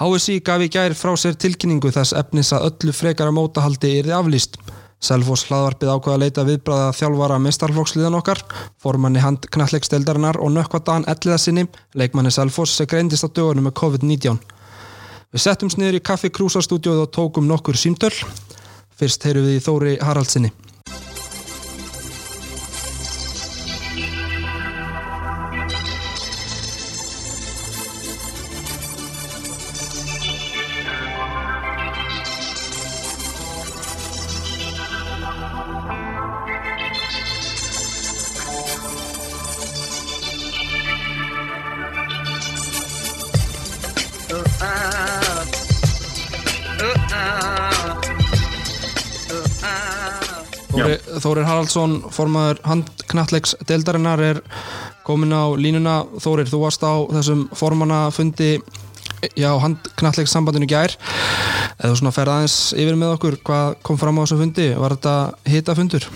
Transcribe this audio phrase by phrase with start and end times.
[0.00, 4.54] HSI gaf í gær frá sér tilkynningu þess efnis að öllu frekara mótahaldi þið aflýst.
[5.00, 8.40] Selfos hlaðvarpið ákvaða að leita viðbræða þjálfara mistarflóksliðan okkar,
[8.80, 14.40] formanni hand knallegsteildarinnar og nökkvataðan elliða sinni, leikmanni Selfos sem greindist á dögunum með COVID-19.
[15.36, 18.14] Við settum sniður í kaffi krúsarstúdjóð og tókum nokkur símtöl.
[18.96, 20.54] Fyrst heyru við í Þóri Haraldsinni.
[51.70, 54.38] Haraldsson, formaður handknallegs deildarinnar er
[55.06, 56.02] komin á línuna.
[56.18, 58.58] Þórir, þú varst á þessum formannafundi
[59.38, 60.96] já, handknallegs sambandinu gær.
[61.78, 64.66] Eða svona ferð aðeins yfir með okkur, hvað kom fram á þessum fundi?
[64.74, 65.14] Var þetta
[65.52, 66.08] hita fundur?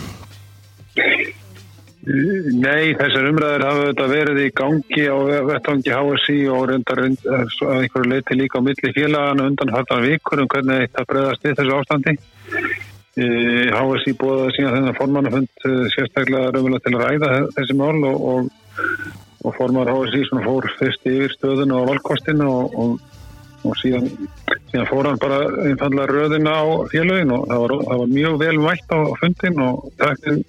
[2.05, 5.17] Nei, þessar umræður hafa þetta verið í gangi á
[5.53, 7.15] vettvangi HSI og reyndar að
[7.79, 11.79] einhverju leiti líka á milli félagana undan hartan vikur um hvernig þetta bregðast við þessu
[11.79, 12.19] ástandi.
[13.15, 18.49] HSI búið að sína þennan formannafund sérstaklega raunverulega til að ræða þessi mál og, og,
[19.45, 22.99] og formar HSI fór fyrst yfir stöðun og valkostinu og,
[23.65, 24.09] og síðan,
[24.73, 28.57] síðan fór hann bara einfallega röðina á félagin og það var, það var mjög vel
[28.65, 30.43] mætt á fundin og taktin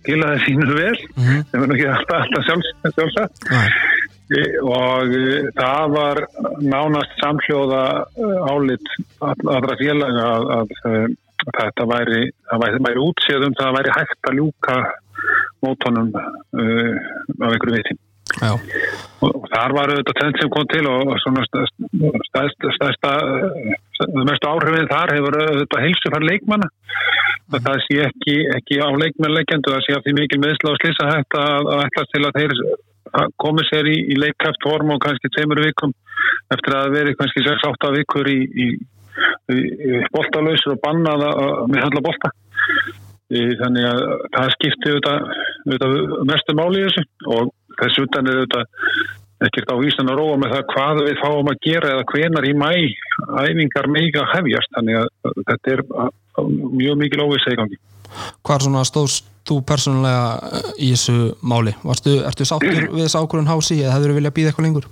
[0.00, 0.98] skilaði sínu vel.
[1.14, 1.44] Mm -hmm.
[1.52, 3.34] það var ekki alltaf, alltaf sjálfs, sjálfsagt.
[4.64, 5.14] Og
[5.60, 6.20] það var
[6.64, 7.82] nánast samhljóða
[8.50, 8.88] álit
[9.20, 11.14] allra félaga að, að
[11.50, 12.22] þetta væri,
[12.64, 14.76] væri, væri útséð um það að væri hægt að ljúka
[15.64, 16.94] mótonum uh,
[17.40, 18.00] á einhverju veitin
[18.42, 18.62] og,
[19.28, 23.12] og þar var auðvitað tenn sem kom til og svona stærsta, stærsta
[23.98, 26.70] það mestu áhrifin þar hefur auðvitað heilsufar leikmanna.
[27.44, 27.60] Mm.
[27.60, 31.36] það sé ekki, ekki á leikmannleikendu það sé að því mikil meðsla og slisa hægt
[31.38, 32.54] að, að ætla til að þeir
[33.44, 35.92] komið sér í, í leikkraft form og kannski tveimur vikum
[36.54, 38.66] eftir að veri kannski 6-8 vikur í, í
[40.14, 41.24] boltalauðsir og bannað
[41.72, 42.30] með handla bolta
[43.34, 44.00] þannig að
[44.36, 48.64] það skipti auðvitað mestu máli í þessu og þessu utan er auðvitað
[49.44, 52.54] ekkert á vísan að róa með það hvað við fáum að gera eða hvenar í
[52.56, 52.70] mæ
[53.44, 55.84] æfingar meiga hefjast þannig að þetta er
[56.78, 57.80] mjög mikil óvisa í gangi
[58.44, 61.74] Hvað er svona stóðst þú persónulega í þessu máli?
[61.84, 64.86] Varstu, ertu sáttur við þessu ákvörðun hási eða hefur þú viljað býða eitthvað lengur?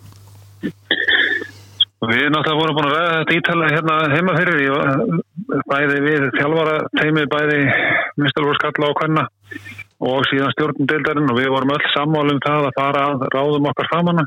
[2.02, 4.62] Við náttúrulega vorum búin að ræða þetta ítalega hérna heima fyrir.
[5.70, 7.58] Bæði við þjálfara teimið bæði
[8.18, 9.24] mistalvor skalla á kanna
[10.02, 13.90] og síðan stjórnum deildarinn og við vorum öll sammálum það að fara að ráðum okkar
[13.92, 14.24] framanna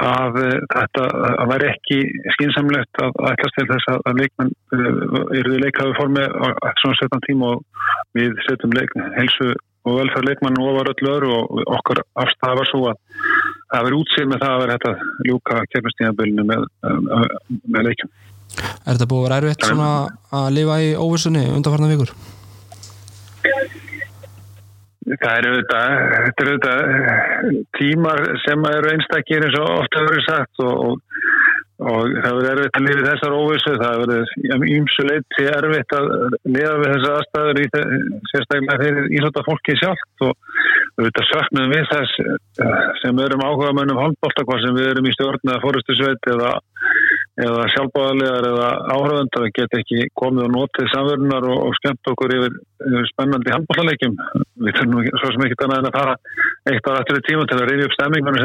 [0.00, 0.36] að
[0.74, 1.98] þetta að væri ekki
[2.36, 7.54] skynsamlegt að ætlast til þess að leikmenn eru við leikaðu formi á svona setjan tíma
[7.54, 7.64] og
[8.16, 9.54] við setjum leik, helsu
[9.88, 13.00] og velferð leikmann ofar öllu öru og okkar afstæða var svo að
[13.70, 16.66] það verið útsýr með það að vera hægt að ljúka kemurnstíðanbölinu með,
[17.70, 18.10] með leikjum.
[18.58, 19.90] Er þetta búið að vera erfitt svona
[20.40, 22.14] að lifa í óvissunni undanfarnar vikur?
[25.10, 25.94] Það eru auðvitað,
[26.24, 30.92] þetta eru auðvitað tímar sem eru einstakir eins og ofta verið sagt og, og
[31.80, 34.26] og það verður erfitt að lifa þessar óvissu það verður
[34.74, 36.04] ímsu leiti erfitt að
[36.44, 37.66] lifa við þessar aðstæður í
[38.32, 40.24] sérstaklega fyrir ísota fólki sjálft.
[40.26, 40.32] Og
[40.98, 42.36] við veitum söknum við þess eh,
[43.00, 46.50] sem erum áhuga mönnum handbólta hvað sem við erum í stjórn eða fóristusveit eða,
[47.46, 52.36] eða sjálfbáðarlegar eða áhriföndar að geta ekki komið og notið samverðunar og, og skemmt okkur
[52.36, 52.52] yfir,
[52.90, 54.14] yfir spennandi handbóltalegjum
[54.66, 56.14] við þurfum ekki svo sem ekki en að fara
[56.68, 58.40] eitt ára eftir tíma til að reyði upp stemmingunum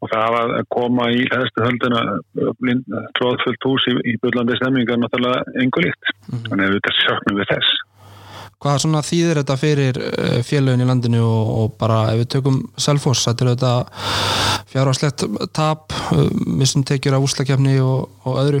[0.00, 2.02] og það að koma í hæðstu hölduna
[3.18, 6.44] tróðfullt hús í, í byllandi stemminga er náttúrulega engu líkt mm -hmm.
[6.48, 7.78] þannig að við þetta sjöknum við þess
[8.60, 12.58] Hvað svona þýðir þetta fyrir eh, félögin í landinu og, og bara ef við tökum
[12.76, 13.70] Selfoss, þetta er þetta
[14.68, 15.24] fjárháslegt
[15.56, 18.60] tap eh, missum tekjur af úslakefni og, og öðru,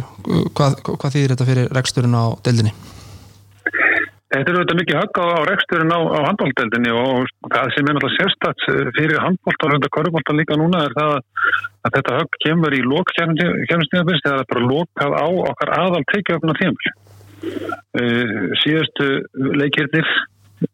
[0.56, 2.72] hvað, hvað þýðir þetta fyrir reksturinn á deildinni?
[4.30, 7.96] Þetta er auðvitað mikið högg á, á reksturinn á, á handbóldeldinni og það sem er
[7.96, 12.76] náttúrulega sérstats fyrir handbólt og hundar korfbólta líka núna er það að þetta högg kemur
[12.76, 16.92] í lók kemurstýðabist eða bara lókað á okkar aðal teikjöfna tímul.
[17.40, 19.08] Uh, síðustu
[19.58, 20.06] leikirnir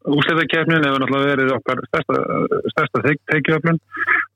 [0.06, 2.20] úsleðakefnin hefur náttúrulega verið okkar stærsta,
[2.72, 3.78] stærsta teikjöflun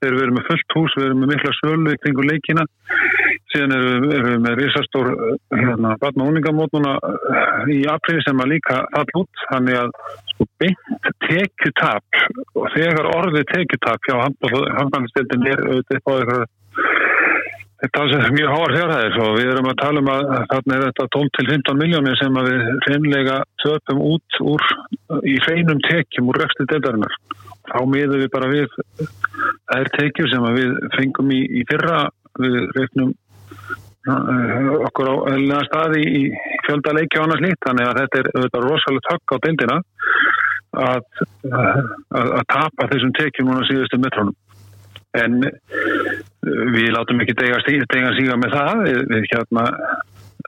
[0.01, 2.67] þegar við erum með fullt hús, við erum með mikla sölu kringu leikina.
[3.51, 5.11] Síðan erum við, erum við með risastór
[5.57, 6.95] hérna, batna úningamótnuna
[7.75, 9.45] í april sem að líka all út.
[9.51, 9.93] Þannig að
[10.33, 12.23] sko beint tekjutap
[12.55, 16.49] og þegar orðið tekjutap hjá handbæðistildin er auðvitað eitthvað
[17.81, 21.05] Þetta er mjög háar fjárhæðir og við erum að tala um að þarna er þetta
[21.17, 24.67] 12-15 miljónir sem við reynlega töpum út úr
[25.25, 27.15] í hreinum tekjum úr röxti deildarinnar.
[27.71, 28.77] Þá miðum við bara við
[29.79, 32.03] er tekjur sem við fengum í, í fyrra.
[32.41, 36.23] Við reynum uh, okkur á eðlega staði í
[36.67, 39.81] fjölda leikja og annars lít þannig að þetta er, þetta er rosalega tökk á deildina
[40.85, 41.01] að,
[41.49, 41.91] að,
[42.29, 44.37] að tapa þessum tekjum núna síðustu metrónum
[45.19, 45.41] en
[46.47, 48.83] við látum ekki dega síga með það.
[48.87, 49.67] Við, við hérna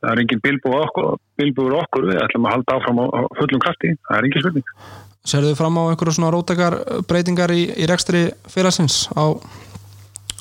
[0.01, 2.09] það er engin bilbúr okkur, bilbúr okkur.
[2.11, 3.95] Við ætlum að halda áfram á, á fullum krafti.
[4.09, 4.75] Það er engin spurning.
[5.23, 9.39] Serðu þið fram á einhverju svona rótakar breytingar í, í rekstri fyrirsins á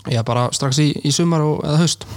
[0.09, 2.07] já bara strax í, í sumar og, eða haust?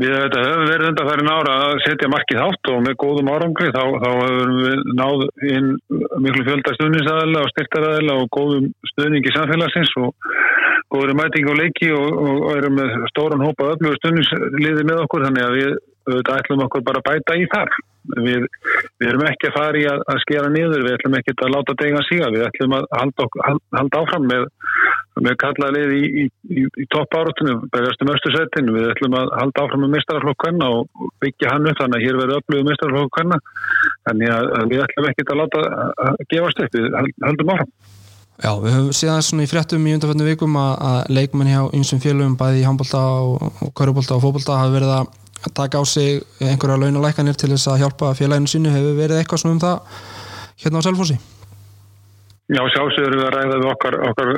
[0.00, 3.82] Við höfum verið enda færi nára að setja markið átt og með góðum árangri þá,
[4.00, 5.66] þá höfum við náð inn
[6.24, 10.30] miklu fjölda stuðninsæðila og styrtaræðila og góðum stuðningi samfélagsins og
[10.90, 15.26] góður mæting á leiki og, og, og erum með stóran hópa öflugur stuðnisliði með okkur
[15.28, 15.72] þannig að við
[16.08, 17.72] auðvitað ætlum okkur bara að bæta í þar.
[18.24, 18.46] Við,
[18.98, 21.74] við erum ekki að fara í að, að skera niður, við ætlum ekki að láta
[21.82, 23.26] dega síga, við ætlum að halda,
[23.76, 24.46] halda áfram með,
[25.20, 29.94] með kallalið í, í, í, í toppáratunum, berjastum östusettinu, við ætlum að halda áfram með
[29.98, 33.22] mistaraflokk og byggja hann upp þannig að hér verður öflugum mistaraflokk
[34.08, 35.64] þannig að við ætlum ekki að láta
[36.08, 37.74] að gefast upp, við haldum áfram.
[38.40, 42.00] Já, við höfum síðan svona í fréttum í undanfjörnum vikum að, að leikmenn hjá einsum
[42.00, 46.78] félögum bæði í handbólta og, körubólta og fókbólta hafa verið að taka á sig einhverja
[46.80, 50.00] launalækanir til þess að hjálpa félaginu sínu hefur verið eitthvað svona um það
[50.64, 51.18] hérna á Selfossi?
[52.50, 54.30] Já, sjálfsögur við að ræða við okkar, okkar,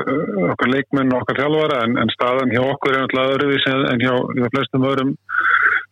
[0.50, 4.02] okkar leikmenn og okkar þjálfara en, en staðan hjá okkur er náttúrulega öðruvís en, en
[4.02, 5.14] hjá, hjá flestum öðrum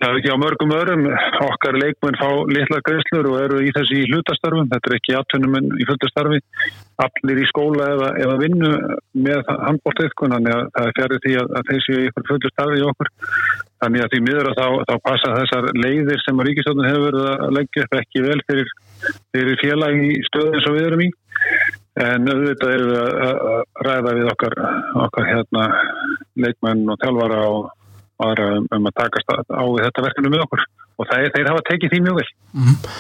[0.09, 1.03] er ekki á mörgum öðrum
[1.45, 5.67] okkar leikmenn fá litla greiðslur og eru í þessi hlutastarfum, þetta er ekki atvinnum en
[5.77, 6.39] í fulltastarfi,
[7.05, 8.71] allir í skóla eða, eða vinnu
[9.27, 13.11] með handbóltiðkun, þannig að það er fjarið því að, að þessi ykkur fulltastarfi í okkur.
[13.81, 17.29] Þannig að því miður að þá, þá passa þessar leiðir sem að Ríkistjóðin hefur verið
[17.33, 18.73] að leggja upp ekki vel fyrir,
[19.37, 21.11] fyrir félagi stöðin sem við erum í.
[22.01, 23.39] En auðvitað erum við að
[23.85, 24.57] ræða við okkar,
[25.05, 25.65] okkar hérna,
[26.41, 27.71] leikmenn og þjálfara og
[28.27, 30.65] aðra um, um að takast á þetta verkefni með okkur.
[31.01, 32.27] Og það, þeir hafa tekið því mjög vel.
[32.53, 32.91] Mm -hmm.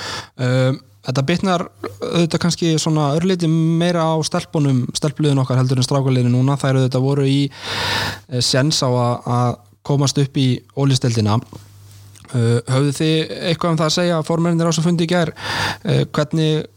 [0.46, 1.62] um, Þetta bitnar
[2.04, 7.06] auðvitað kannski svona örliti meira á stelpunum, stelpliðin okkar heldur en strákuleginu núna, þær auðvitað
[7.06, 9.54] voru í e, sens á að
[9.86, 14.76] komast upp í ólisteldina uh, höfðu þið eitthvað um það að segja að formennir á
[14.76, 16.68] sem fundi í gerð uh, hvernig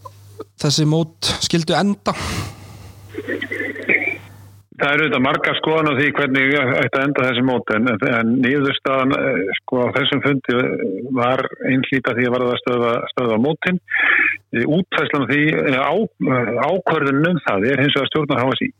[0.63, 2.15] þessi mót skildu enda?
[4.73, 9.15] Það eru þetta marga skoðan á því hvernig þetta enda þessi mót en, en nýðurstaðan
[9.17, 10.55] eh, sko á þessum fundi
[11.17, 13.81] var einhlýta því að var það stöða, stöða mótin
[14.53, 15.43] útfæslan því
[15.77, 15.93] á,
[16.69, 18.71] ákvörðunum það er hins vegar stjórnar HSI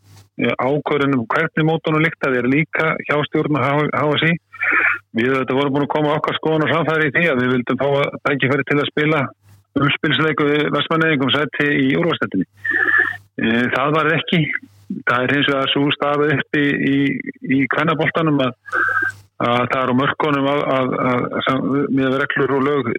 [0.58, 4.34] ákvörðunum hvernig mótunum líkt að er líka hjá stjórnar HSI
[5.14, 7.80] við þetta vorum búin að koma okkar skoðan og samfæri í því að við vildum
[7.82, 9.24] fá að tækifæri til að spila
[9.78, 12.46] umspilsleiku Vestmanneðingum sætti í úrvarsleitinni.
[13.42, 14.40] E, það var ekki.
[15.08, 16.96] Það er hins vegar svo stafu upp í, í,
[17.56, 18.54] í kvennaboltanum að,
[19.44, 20.96] að það eru mörkunum að, að,
[21.40, 22.90] að með reglur og lög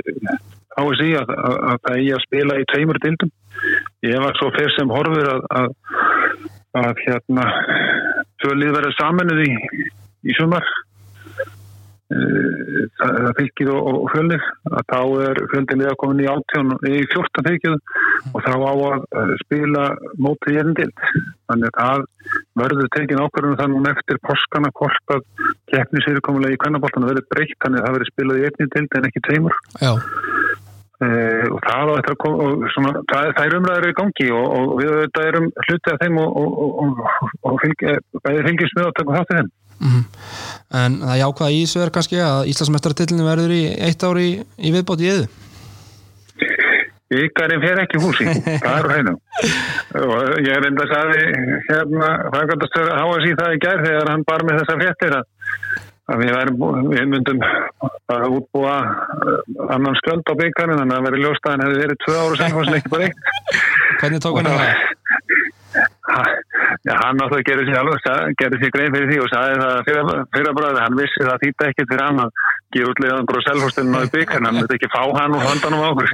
[0.75, 3.31] á þessi að það eigi að spila í tveimur dildum.
[4.05, 5.29] Ég var svo fyrr sem horfur
[6.75, 7.45] að hérna
[8.43, 9.53] fjölið verið saminuð í,
[10.27, 10.67] í sumar
[12.09, 14.43] það fylgir og fjölnir.
[14.69, 17.77] Að þá er fjöldinlega komin í 18 í 14 fylgið
[18.31, 19.85] og þá á að eh, spila
[20.21, 21.05] mótið jærindild
[21.49, 22.05] þannig að það
[22.61, 25.25] verður tekin ákvarðunum þannig eftir poskana hvort að
[25.73, 27.57] keppnisýrikomulega í kvennaboltana verður breytt.
[27.65, 29.59] Þannig að það verður spilað í jærindild en ekki tveimur.
[29.81, 29.93] Já.
[30.95, 35.49] Uh, og það, og svona, það, það er umræður í gangi og, og við erum
[35.65, 36.37] hlutið af þeim og,
[37.65, 40.03] fylgjum smið og tökum þáttið þeim mm -hmm.
[40.75, 44.71] En það jákvæða í þessu er kannski að Íslandsmestartillinu verður í eitt ári í, í
[44.75, 45.27] viðbót í eðu
[47.15, 49.13] Ykkarinn fer ekki húsi það er hreinu
[50.01, 51.21] og ég er enda að sagði
[51.69, 55.25] hérna, frækvæmdastöður háa síð það í gerð þegar hann bar með þessa fjettir að
[56.05, 57.39] að við, værum, við myndum
[58.13, 58.75] að útbúa
[59.73, 62.35] annan skjöld á byggjarinn þannig að það verið ljóst að hann hefði verið tvö ára
[62.41, 63.19] sem var ekki bara eitt
[63.95, 64.61] Hvernig tók hann það?
[66.85, 70.09] Já, hann náttúrulega gerði sér alveg, gerði sér grein fyrir því og sagði það fyrir,
[70.35, 72.41] fyrir bræði, hann vissi það þýtti ekki fyrir hann að
[72.75, 76.11] gefa útlegaðan bara selfhóstinu á byggjarinn, hann myndi ekki fá hann og handan um ákur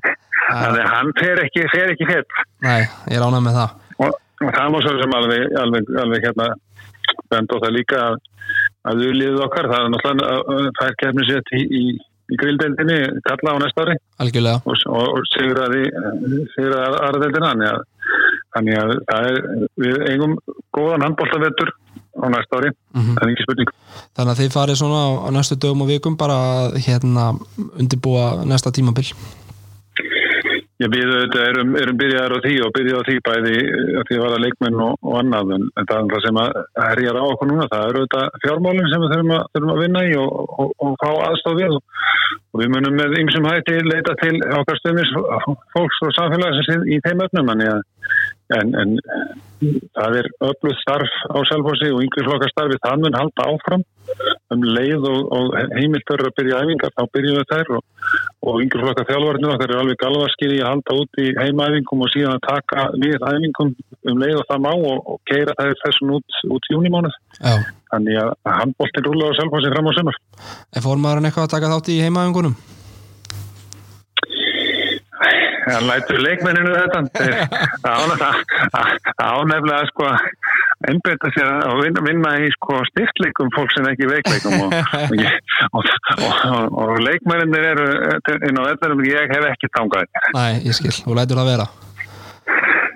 [0.60, 3.74] þannig að hann fer ekki, fer ekki fett Nei, ég ránaði með það.
[4.04, 6.48] Og, og það var svo sem alveg, alveg, alveg hérna
[7.32, 8.02] bend á það líka
[8.84, 11.82] að liðum okkar, það er náttúrulega það kefnisett í, í,
[12.32, 13.96] í grildeldinni kalla á næsta ári.
[14.24, 14.62] Algjörlega.
[14.64, 15.88] og, og, og sigraði
[16.54, 17.74] sigraði aðradeldina
[18.54, 19.28] þannig að, að
[19.84, 20.36] við eigum
[20.74, 21.72] góðan handbóltavettur
[22.14, 22.70] á næsta ári.
[22.94, 23.14] Mhm.
[23.14, 23.72] það er ekki spurning.
[24.16, 27.32] Þannig að þið farið svona á, næstu dögum og vikum bara að hérna
[27.78, 29.10] undirbúa næsta tímabil.
[30.82, 33.58] Ég við erum, erum byrjaðar á því og byrjaði á því bæði
[34.00, 36.56] að því að vara leikmenn og, og annað en, en það er það sem að
[36.82, 37.68] herjar á okkur núna.
[37.70, 40.96] Það eru auðvitað fjármálinn sem við þurfum að, þurfum að vinna í og, og, og
[40.98, 41.76] fá aðstof við.
[41.78, 45.14] Og við munum með ymsum hætti leita til okkar stöðnis
[45.76, 47.64] fólks og samfélagsins í þeim öfnum en,
[48.52, 48.94] en, en
[49.96, 53.84] það er öfluð starf á Selfossi og yngri flokkar starfi það mun halda áfram.
[54.52, 57.86] Um leið og, og heimilt verður að byrja æfingar þá byrjum við þær og,
[58.44, 62.12] og yngri flokkar þjálfarnir okkar er alveg galvaskir í að halda út í heimaæfingum og
[62.12, 63.72] síðan að taka við æfingum
[64.12, 68.36] um leið og það má og, og keira þær þessum út, út júnimánuð þannig að
[68.60, 72.00] handbóltinn rúla á Selfossi fram á sömur en fór maður eitthvað að taka þátt í
[72.04, 72.56] heimaðingunum?
[75.64, 77.00] Það lætur leikmenninu þetta.
[79.24, 80.08] Ánefnilega sko
[80.88, 84.74] einbeta sér að vinna, vinna í sko styrkleikum fólk sem ekki veikleikum og,
[85.78, 85.88] og,
[86.26, 87.88] og, og leikmenninir eru
[88.48, 91.68] inn á veldarum ég hef ekki tangað Nei, ég skil, þú lætur það vera.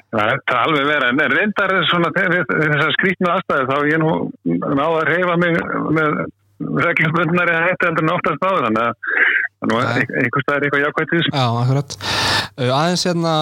[0.08, 4.12] Það er alveg vera, en reyndar svona þessar skrítnu aðstæði þá ég nú
[4.56, 5.58] náða að reyfa mig
[5.98, 6.22] með
[6.58, 11.20] reglumundnari að hætti heldur en oftast áður þannig að einhvers það er eitthvað jákvæmt í
[11.20, 11.37] þessu.
[11.37, 12.27] Já, akkurat
[12.58, 13.34] Aðeins hérna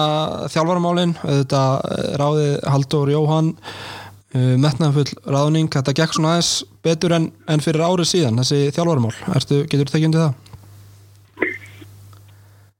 [0.53, 6.51] þjálfaramálin auðvitað uh, ráðið Haldur Jóhann uh, metnaðanfull ráðning þetta gekk svona aðeins
[6.85, 10.43] betur en, en fyrir árið síðan, þessi þjálfaramál Ertu, getur þú tekið undir það?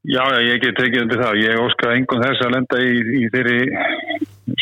[0.08, 1.38] Já, já, ég get tekið undir það.
[1.42, 3.58] Ég óska engum þess að lenda í, í þeirri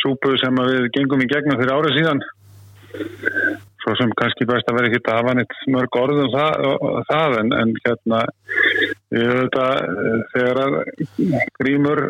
[0.01, 2.23] súpu sem við gengum í gegnum fyrir árið síðan.
[3.85, 6.63] Svo sem kannski best að vera ekki að hafa neitt mörg orðum það,
[7.05, 8.21] það en, en hérna
[9.13, 9.75] ég veit að
[10.31, 10.77] þegar að
[11.59, 12.01] Grímur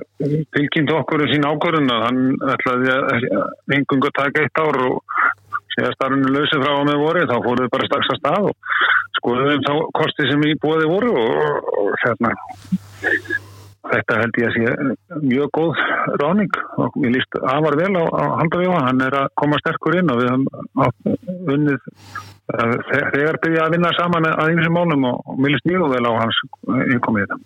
[0.55, 2.21] tilkynnt okkur um sín ákvörðun að hann
[2.55, 5.01] ætlaði að engung að taka eitt ár og
[5.75, 8.79] segja starfinu lausi frá að með voru þá fóruð bara strax að stað og
[9.19, 12.31] skoðum þá kosti sem í bóði voru og, og hérna
[13.91, 15.81] þetta held ég að sé mjög góð
[16.21, 20.11] ráning og ég líst afar vel á, á Haldarjóa, hann er að koma sterkur inn
[20.13, 21.89] og við höfum unnið
[22.45, 26.41] þegar byrja að vinna saman að einsum málum og, mér líst mjög vel á hans
[26.93, 27.41] innkomið þetta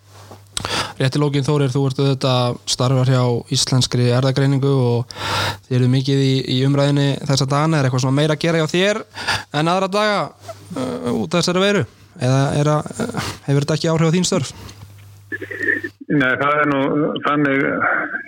[1.00, 3.22] Rétti lógin Þórir, þú ert auðvitað starfar hjá
[3.56, 5.14] íslenskri erðagreiningu og
[5.64, 8.68] þið eru mikið í, í umræðinni þessa dagana, er eitthvað svona meira að gera hjá
[8.74, 9.00] þér
[9.56, 11.86] en aðra daga uh, út af þessari veiru?
[12.20, 14.52] Eða að, uh, hefur þetta ekki áhrif á þín störf?
[16.10, 16.80] Nei, það er nú
[17.22, 17.60] þannig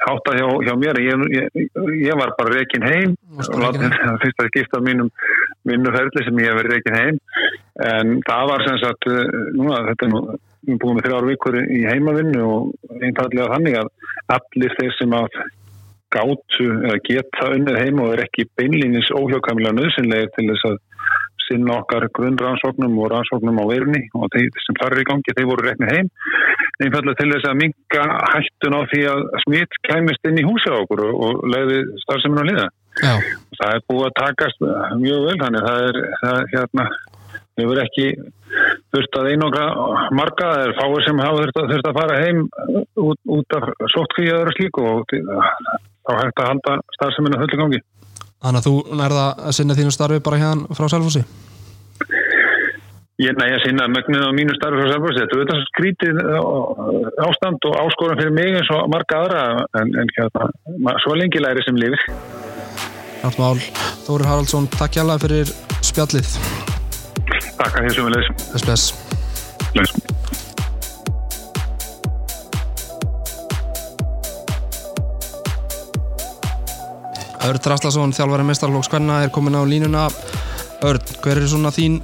[0.05, 1.01] hátta hjá, hjá mér.
[1.03, 1.73] Ég, ég,
[2.05, 3.81] ég var bara reygin heim það
[4.23, 5.11] fyrst að skipta mínum
[5.67, 7.19] vinnuferðli sem ég hef verið reygin heim.
[7.89, 9.09] En það var sem sagt
[9.57, 10.23] núna þetta er nú,
[10.79, 13.91] búum með þrjár vikur í heimavinnu og einfallega þannig að
[14.37, 15.43] allir þeir sem að
[16.13, 20.81] gátu eða geta unnið heim og er ekki beinlýnis óhjókamilega nöðsynlega til þess að
[21.53, 25.49] sinna okkar grunnrannsóknum og rannsóknum á verunni og þeir sem þar er í gangi, þeir
[25.53, 26.11] voru reknið heim
[26.83, 31.05] einfallega til þess að minga hættun á því að smitt kæmist inn í húsa okkur
[31.07, 32.69] og, og leiði starfseminn á liða.
[33.03, 33.15] Já.
[33.59, 34.65] Það er búið að takast
[35.01, 36.87] mjög vel, þannig það er, það hérna,
[37.59, 38.09] við verðum ekki
[38.93, 39.69] þurft að einokra
[40.19, 42.43] marga, það er fáið sem hafa þurft að, þurft að fara heim
[43.07, 45.17] út, út af sóttkvíjaður og slíku og
[46.03, 47.83] þá hægt að halda starfseminn á hullu gangi.
[48.43, 51.23] Þannig að þú nærða að sinna þínu starfi bara hérna frá Selfossi?
[53.23, 55.23] Ég næja að sinna mögnuð á mínu starfi frá Selfossi.
[55.23, 56.21] Þetta er þetta skrítið
[57.29, 59.45] ástand og áskoran fyrir mig eins og marga aðra
[59.79, 62.03] en, en hérna, svo lengi læri sem lifir.
[63.23, 63.63] Nátt mál.
[64.03, 65.55] Þórir Haraldsson, takk hjá alveg fyrir
[65.87, 66.35] spjallið.
[67.61, 68.41] Takk að þessum við leysum.
[68.51, 68.85] Bless, bless.
[69.77, 70.42] Bless.
[77.43, 80.07] Örn Traslason, þjálfari mestarlóks hvernig er komin á línuna
[80.87, 81.99] Örn, hver er svona þín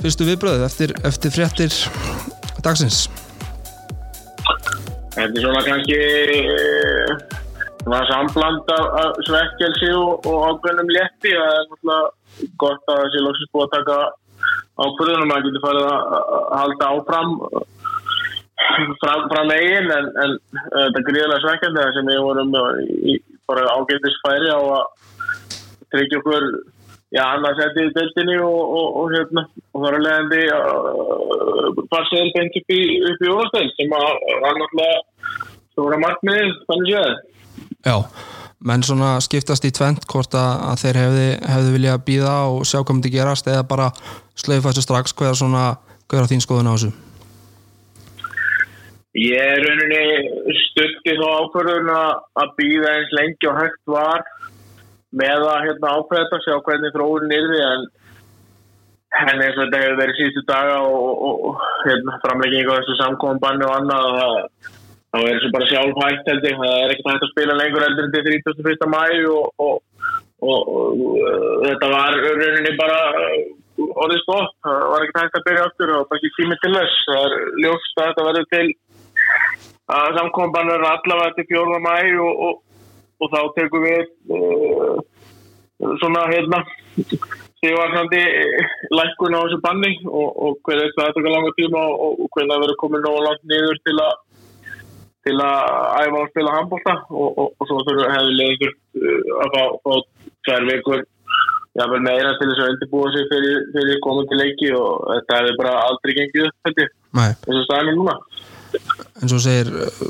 [0.00, 1.74] fyrstu viðbröð eftir, eftir fréttir
[2.64, 3.04] dagsins?
[5.14, 5.98] Þetta er svona kannski
[7.84, 13.22] svona sambland af svekkelsi og, og ákveðnum létti það er náttúrulega gott að það sé
[13.26, 13.98] lóksins búið að taka
[14.80, 16.00] ákveðunum að það getur farið að
[16.62, 17.36] halda áfram
[19.04, 22.58] fram, fram eigin en, en þetta er gríðilega svekkjandi sem við vorum
[23.12, 23.20] í
[23.50, 24.84] bara ágættis færi á að
[25.92, 26.46] tryggja okkur
[27.14, 32.08] já, annars setið í deltinni og, og, og hérna, og þar að leiðandi uh, bara
[32.10, 34.08] segil beint upp í, upp í óvastöld sem að
[34.44, 34.98] var náttúrulega
[35.74, 37.14] stóra markmiðið, þannig séð
[37.84, 37.96] Já,
[38.64, 42.94] menn svona skiptast í tvent hvort að þeir hefði, hefði viljað býða og sjá hvað
[42.96, 43.90] myndi gerast eða bara
[44.38, 45.66] slöifa þessu strax er svona,
[46.10, 46.94] er á þín skoðun á þessu?
[49.14, 54.24] Ég er rauninni stuttið á ákvörðun að býða eins lengi og hægt var
[55.14, 57.84] með að hérna, ákveða þetta, sjá hvernig þróunin er því en
[59.14, 63.66] en eins og þetta hefur verið síðustu daga og, og, hérna, framlegging á þessu samkómbanni
[63.68, 64.08] og annað
[65.14, 67.84] þá er þessu bara sjálf hægt held ég, það er ekkert hægt að spila lengur
[67.86, 68.88] heldur en til 31.
[68.90, 69.76] mæ og, og,
[70.50, 70.72] og
[71.62, 72.98] þetta var rauninni bara
[73.74, 77.06] orðið stótt, það var ekkert hægt að byrja aftur og bara ekki tími til þess
[77.06, 78.66] það er ljóst að þetta verður til
[79.92, 81.80] að samkómbanni er allavega til 4.
[81.84, 81.96] mæ
[83.22, 84.98] og þá tekum við uh,
[86.00, 86.60] svona hérna
[87.04, 88.22] stíðvarnandi
[88.92, 92.52] lækkun á þessu banni og, og hvernig þetta er taka langa tíma og, og hvernig
[92.52, 94.14] það verður komið nógu langt niður til að
[95.24, 95.60] til að
[96.04, 99.94] æfa og spila handbólta og, og svo þurfum við hefði leiður uh, að fá,
[100.48, 101.04] tvær vikur
[101.74, 105.54] jáfnvel meira til þess að undirbúa sig fyrir, fyrir komið til leiki og þetta hefði
[105.62, 106.90] bara aldrei gengið upp þetta
[107.24, 108.18] og staðinni núna
[109.22, 110.04] En svo segir uh,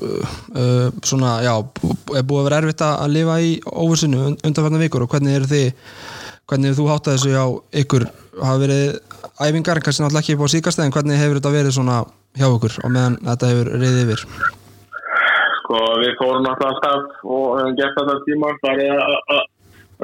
[0.56, 1.54] uh, svona, já,
[2.16, 5.70] er búið að vera erfitt að lifa í óvursinu undanfarnar vikur og hvernig eru þið
[6.50, 7.46] hvernig þú hátta þessu á
[7.82, 8.04] ykkur?
[8.40, 8.84] Hafa verið
[9.40, 12.02] æfingar, kannski náttúrulega ekki á síkastæðin, hvernig hefur þetta verið svona
[12.36, 14.26] hjá ykkur og meðan þetta hefur reyðið yfir?
[15.62, 19.44] Sko við fórum alltaf og hefum gert þetta tíma farið að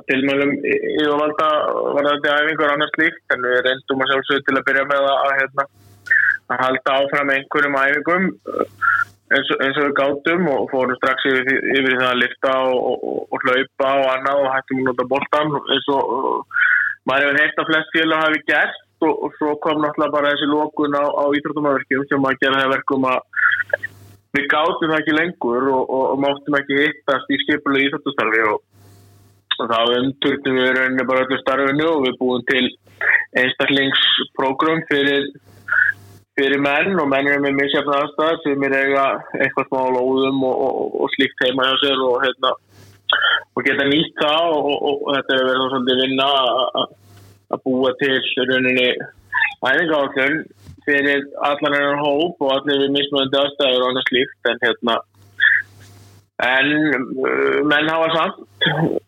[0.08, 1.48] tilmælum yfirvalda
[1.96, 5.16] var þetta æfingar annars líkt en við reyndum að sjálfsögðu til að byrja með að,
[5.18, 5.66] að, hérna,
[6.50, 8.28] að halda áfram einhverjum æfingum
[9.30, 12.78] eins og, eins og við gátum og fórum strax yfir, yfir það að lifta og,
[12.90, 16.56] og, og hlaupa og annað og hættum að nota bóltan eins og
[17.08, 20.98] maður hefur heilt að flest félag hafi gert og svo kom náttúrulega bara þessi lókun
[20.98, 23.86] á, á íþróttumafverkjum sem að gera það verkum að
[24.36, 28.60] við gátum það ekki lengur og máttum ekki hittast í skipulu íþróttustarfi og
[29.60, 32.66] þá umturtum við rauninni bara öllu starfinu og við búum til
[33.40, 35.30] einstaklingsprogram fyrir
[36.40, 39.04] fyrir menn og menn er með misjafn aðstæð sem er eiga
[39.36, 42.52] eitthvað smá lóðum og, og, og slíkt heima hjá sér og, hérna,
[43.56, 46.30] og geta nýtt það og þetta er verið svolítið vinna
[47.50, 48.16] að búa til
[48.52, 48.88] rauninni
[49.60, 50.40] æfingállun
[50.86, 54.96] fyrir allan enn hóp og allir við mismöndi aðstæður og annað slíkt en hérna
[56.40, 58.40] en uh, menn hafa samt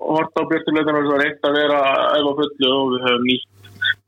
[0.03, 1.81] hort á björnuleitunum sem var reynd að vera
[2.19, 3.49] eða fullu og við höfum nýtt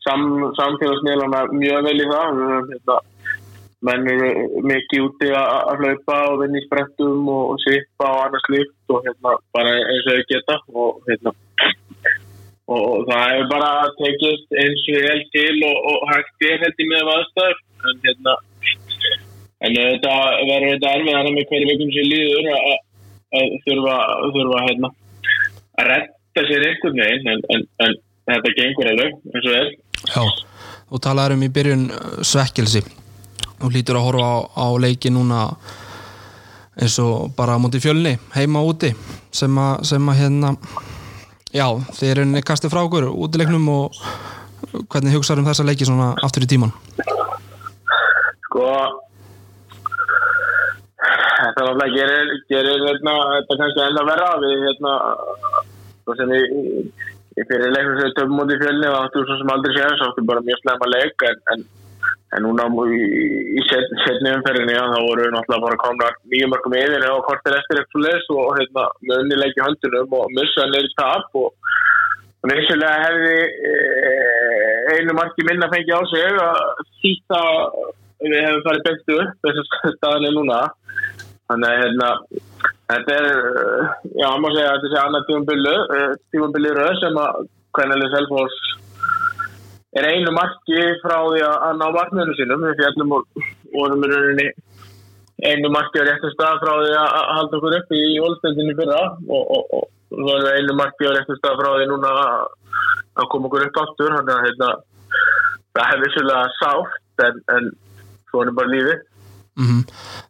[0.05, 0.25] sam,
[0.59, 2.39] samfélagsmiðlana mjög vel í það.
[2.39, 2.99] Við höfum hérna
[3.85, 4.29] menn eru
[4.65, 9.35] mikið úti að hlaupa og vinna í sprettum og sippa og annars líft og hérna
[9.57, 11.35] bara eins og þau geta og hérna.
[12.75, 13.71] Og það hefur bara
[14.01, 17.63] tekist eins og vel til og, og hægt ég held í með aðstæður.
[17.85, 18.37] En hérna
[19.65, 20.15] en þetta
[20.49, 22.75] verður þetta erfið að með hverju vikum sem líður að,
[23.39, 23.99] að þurfa,
[24.37, 24.91] þurfa hérna,
[25.81, 27.97] að retta sér einhvern veginn en, en, en
[28.33, 29.71] þetta gengur alveg eins og vel
[30.05, 30.23] Já,
[30.91, 31.87] þú talaður um í byrjun
[32.33, 32.85] svekkelsi
[33.63, 35.41] og hlýtur að horfa á, á leiki núna
[36.75, 38.91] eins og bara á móti fjölni heima úti
[39.35, 40.55] sem að, sem að hérna
[41.55, 44.03] já, þeir eru kastið frá okkur útileiknum og
[44.91, 46.75] hvernig hugsaður um þessa leiki svona aftur í tíman
[48.49, 48.67] Sko
[51.45, 54.95] þetta gerir, gerir hérna, þetta kannski enda verða við hérna
[56.05, 56.53] svo sem ég
[57.35, 59.99] í fyrir leiknum sem við töfum út í fjölni og áttu svo sem aldrei séðan
[59.99, 61.65] svo áttu bara mjög slemma leik en, en
[62.35, 63.01] en núna í,
[63.59, 67.57] í set, setni umferðinni þá voru við náttúrulega bara komna nýjum mörgum yfir og kortir
[67.59, 68.87] eftir eitthvað les og hérna,
[69.19, 71.53] unnileiki höndunum og missa neyri tap og
[72.51, 73.37] vissulega hefði
[73.71, 73.75] e,
[74.97, 77.43] einu marki minna fengið á sig að þýtta
[78.25, 80.61] við hefum farið bestu upp þessu staðinni núna.
[81.45, 82.11] Þannig að hérna
[82.89, 83.27] þetta er,
[84.17, 85.75] já maður segja að þetta sé annað tífumbillu
[86.33, 87.43] tífumbillu röð sem að
[87.77, 88.59] hvernig Selfors
[89.99, 94.49] er einu marki frá því að ná markmiðinu sínum við fjallum og vorum í rauninni
[95.45, 99.43] einu marki á réttum stað frá því að halda okkur upp í ólstendinni fyrra og,
[99.43, 102.13] og, og, og svo erum við einu marki á réttum stað frá því núna
[103.15, 104.71] að koma okkur upp aftur þannig að heitna,
[105.75, 107.71] það hefði svolítið sátt en, en
[108.31, 109.83] svo er bara lífi mm -hmm.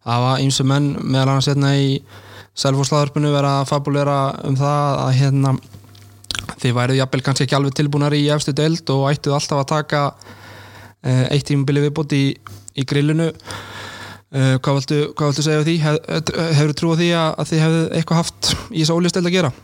[0.05, 1.89] Það var eins og menn meðal annars hérna í
[2.55, 5.55] Selfosslaðurpunu vera að fabulera um það að hérna
[6.65, 10.03] þið værið jafnvel kannski ekki alveg tilbúinar í efstu deild og ættuð alltaf að taka
[10.15, 12.25] uh, eitt tímubili viðbútt í,
[12.75, 16.03] í grillinu uh, hvað viltu, hvað viltu segja því Hef,
[16.59, 19.55] hefur þú trúið því að, að þið hefðu eitthvað haft í þessu ólisteld að gera?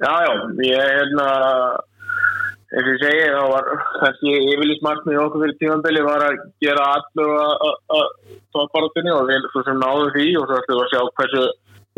[0.00, 0.32] Já, já,
[0.64, 1.30] ég er hérna
[2.70, 3.66] eins og ég segi, þá var
[3.98, 8.04] kannski yfirlýsmark með okkur fyrir tímambili var að gera allu að
[8.54, 11.42] tóparátunni og við svo sem náðum því og svo ættum við að sjá hversu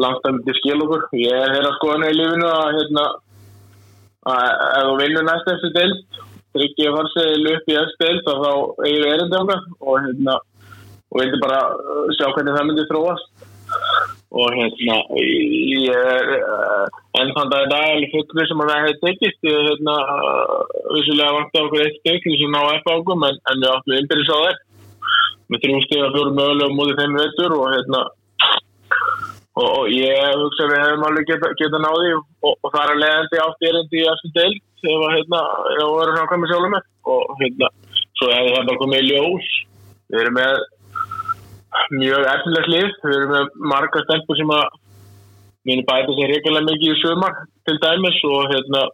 [0.01, 1.05] langt það myndi skil okkur.
[1.21, 3.21] Ég er þeirra skoðan í lífinu að hérna að
[4.31, 8.51] ef þú vinnur næst eftir deilt tryggja farsegil upp í eftir deilt og þá
[8.87, 10.37] eigir við erindi okkar og hérna
[11.13, 11.61] og vildi bara
[12.17, 13.49] sjá hvernig það myndi þróast.
[14.33, 16.87] Og hérna ég er uh,
[17.21, 19.41] enn þann dag í dag alveg fullur sem að það hefði tekist.
[19.49, 20.59] Ég hérna uh,
[20.97, 23.99] vissulega vant á okkur eitt stygg þess að ná eftir águm en, en við áttum
[23.99, 24.61] innbyrðis á þær
[25.53, 28.03] með þrjú stygg að fjórum mögulegum mútið þeim veitur og hérna
[29.61, 32.93] og, og ég hugsa að við hefum alveg geta, geta náði og, og það er
[32.93, 35.41] að leiðandi átt erindi í eftir deilt ef að hérna,
[35.77, 36.87] ef að vera nákvæmlega sjálfum með.
[37.13, 37.69] Og hérna,
[38.19, 39.51] svo hefði það bara komið í ljós.
[40.13, 40.63] Við erum með
[42.03, 44.65] mjög efnilegt lið, við erum með marga stelpur sem að
[45.69, 47.37] muni bæta sér reyngilega mikið í sömar
[47.69, 48.19] til dæmis.
[48.29, 48.87] Og hérna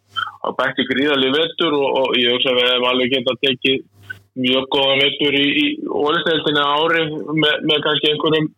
[0.48, 3.86] að bætti gríðalið vettur og, og ég hugsa að við hefum alveg getað tekið
[4.38, 8.52] mjög góða vettur í, í ólisteildinu ári með, með kannski einhverjum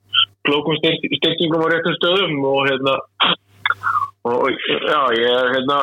[0.51, 2.95] klókum styrkingum á réttum stöðum og hérna
[4.29, 5.79] og já, ég er hérna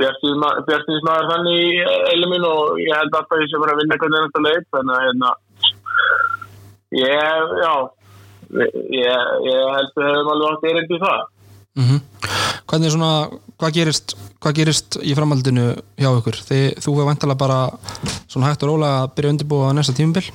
[0.00, 1.72] bjartinsmaður þannig í
[2.14, 5.04] eiluminn og ég held alltaf ég sé bara að vinna hvernig þetta leik þannig að
[5.06, 5.32] hérna
[7.00, 7.74] ég, já
[8.60, 11.20] ég, ég held að við hefum alveg átt erindi það
[11.80, 12.00] mm -hmm.
[12.70, 13.12] Hvernig svona,
[13.58, 15.66] hvað gerist hvað gerist í framhaldinu
[15.98, 16.36] hjá ykkur?
[16.48, 17.58] Þið, þú hefur vantilega bara
[18.30, 20.30] svona hægt og róla að byrja undirbúa næsta tímubil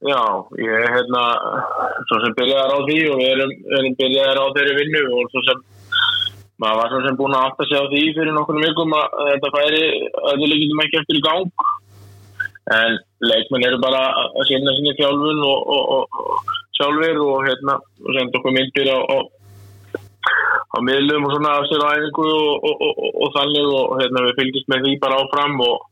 [0.00, 0.20] Já,
[0.56, 1.22] ég er hérna
[2.08, 5.42] svo sem byrjaðar á því og við erum, erum byrjaðar á þeirri vinnu og svo
[5.44, 5.58] sem
[6.60, 9.50] maður var svo sem búin að átta sig á því fyrir nokkurnu vikum að þetta
[9.56, 9.82] færi
[10.30, 11.68] að við líkjum ekki eftir í gang.
[12.78, 12.96] En
[13.28, 18.40] leikmenn eru bara að sinna sinni fjálfun og, og, og sjálfur og hérna og senda
[18.40, 19.16] okkur myndir á, á,
[20.76, 22.28] á miðlum og svona af sér á æfingu
[22.64, 22.88] og,
[23.20, 25.89] og þannig og hérna við fylgjast með því bara áfram og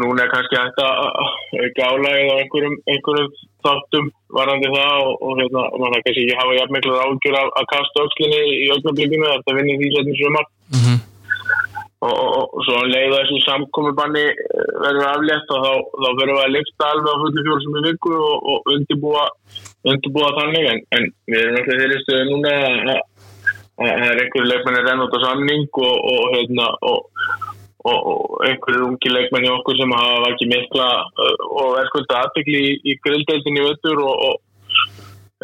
[0.00, 3.30] núna er kannski hægt að gála eða einhverjum, einhverjum
[3.64, 7.70] þáttum varandi það og hérna mann það kannski ekki hafa jafn miklu ágjur að, að
[7.72, 10.48] kasta ökslinni í ögnablikinu þetta vinnir því setjum sumar.
[10.74, 11.02] Mm -hmm
[12.04, 15.72] og, og, og svo leiða þessu samkomiðbanni eh, verður aflétt og þá,
[16.02, 19.24] þá verður við að lifta alveg á fullu fjóru sem er viku og, og undirbúa,
[19.92, 20.68] undirbúa þannig.
[20.72, 22.92] En, en við erum alltaf þeirri stöðu núna að
[23.74, 27.24] það er einhverju leikmenni renn út á samning og hérna og
[27.84, 30.88] einhverju ungi leikmenni okkur sem hafa ekki mikla
[31.24, 34.40] eh, og er skulda aðbyggli í, í grilldeildinni vöttur og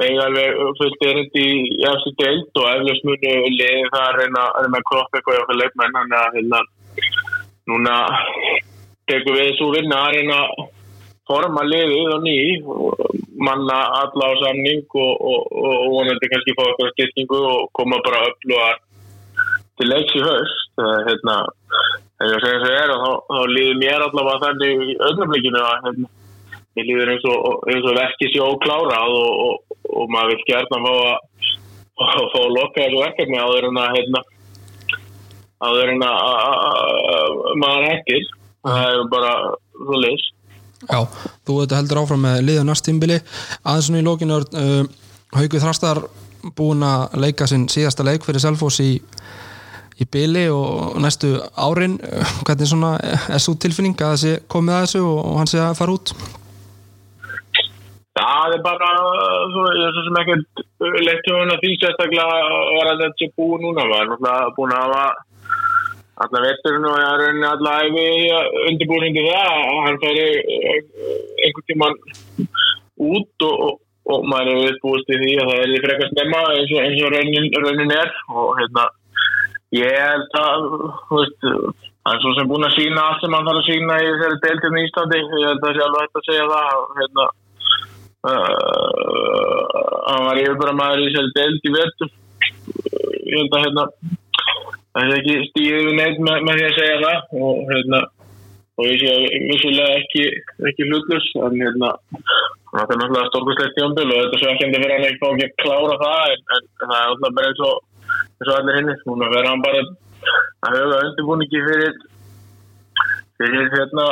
[0.00, 4.66] eiga alveg fullt erindi í eftir deilt og eflust munu liði það að reyna að
[4.66, 6.60] reyna að kroppa eitthvað í okkar leikmenn þannig að hérna
[7.70, 7.96] núna
[9.10, 10.68] tekum við þessu vinna að reyna að
[11.30, 12.38] forma liðið og ný
[13.40, 18.24] manna alla á samning og, og, og vonandi kannski fá eitthvað styrkingu og koma bara
[18.24, 18.70] að upplúa
[19.80, 21.36] til leiks í höst hérna,
[22.20, 24.96] þegar ég segja þess að það er og þá, þá líður mér allavega þannig í
[25.08, 26.10] öðnablikinu að hérna
[26.76, 30.90] mér líður eins og, og verkið sé óklárað og, og, og maður vil gerna fá
[30.96, 31.48] að,
[32.06, 34.22] að fá að loka þessu verkefni áður en að hérna,
[35.68, 38.28] áður en að maður hættir.
[38.60, 39.32] Það er bara
[39.72, 40.26] svo leys
[40.88, 41.04] Já,
[41.44, 44.82] þú veit heldur áfram með liða næsttímbili aðeins svona í lókinu uh,
[45.36, 46.00] Haugur Þrastar
[46.56, 48.94] búin að leika sinn síðasta leik fyrir Selfos í
[50.00, 51.98] í byli og næstu árin
[52.46, 55.78] hvernig svona er svo tilfinning að það sé komið að þessu og hann sé að
[55.80, 56.14] fara út?
[58.20, 58.90] Það er bara
[59.52, 60.62] svo, svo sem ekkert
[61.06, 62.24] leitt hjá því sérstaklega
[62.76, 63.86] var að þetta sé búið núna.
[63.92, 65.04] Var búin að hafa
[66.24, 68.06] alla vetturinn og ég har rauninni alla æfi
[68.68, 70.80] undirbúin hindi það að hann færi eh,
[71.46, 71.96] einhvern tíman
[73.00, 73.78] út og, og,
[74.12, 77.14] og maður er viðbúist í því að það er frekar stemma eins og, eins og
[77.14, 78.84] raunin, raunin er og hérna
[79.76, 80.60] ég held að
[81.10, 84.08] veist, það er svo sem búin að sína allt sem hann þarf að sína í
[84.08, 85.18] þessari deiltum í Íslandi.
[85.20, 86.78] Ég held að það sé alveg hægt að segja það.
[87.00, 87.24] Hérna
[90.10, 92.06] hann var yfirbara í sér deild í vertu
[93.30, 93.84] ég held að hérna
[94.90, 97.18] það er ekki stíðið neitt með, með því að segja það.
[97.40, 98.00] Og hérna
[98.80, 100.22] og ég sé að vissulega ekki
[100.70, 101.90] ekki hlutlus en hérna
[102.70, 105.48] það er náttúrulega stórkuslegt tjóndul og þetta svo ekki endur fyrir hann ekki fá ekki
[105.48, 107.74] að klára það en, en það er náttúrulega bara eins og
[108.40, 109.82] eins og allir hinni, núna verður hann bara
[110.66, 112.00] að höfða undirbúningi fyrir
[113.40, 114.06] fyrir hérna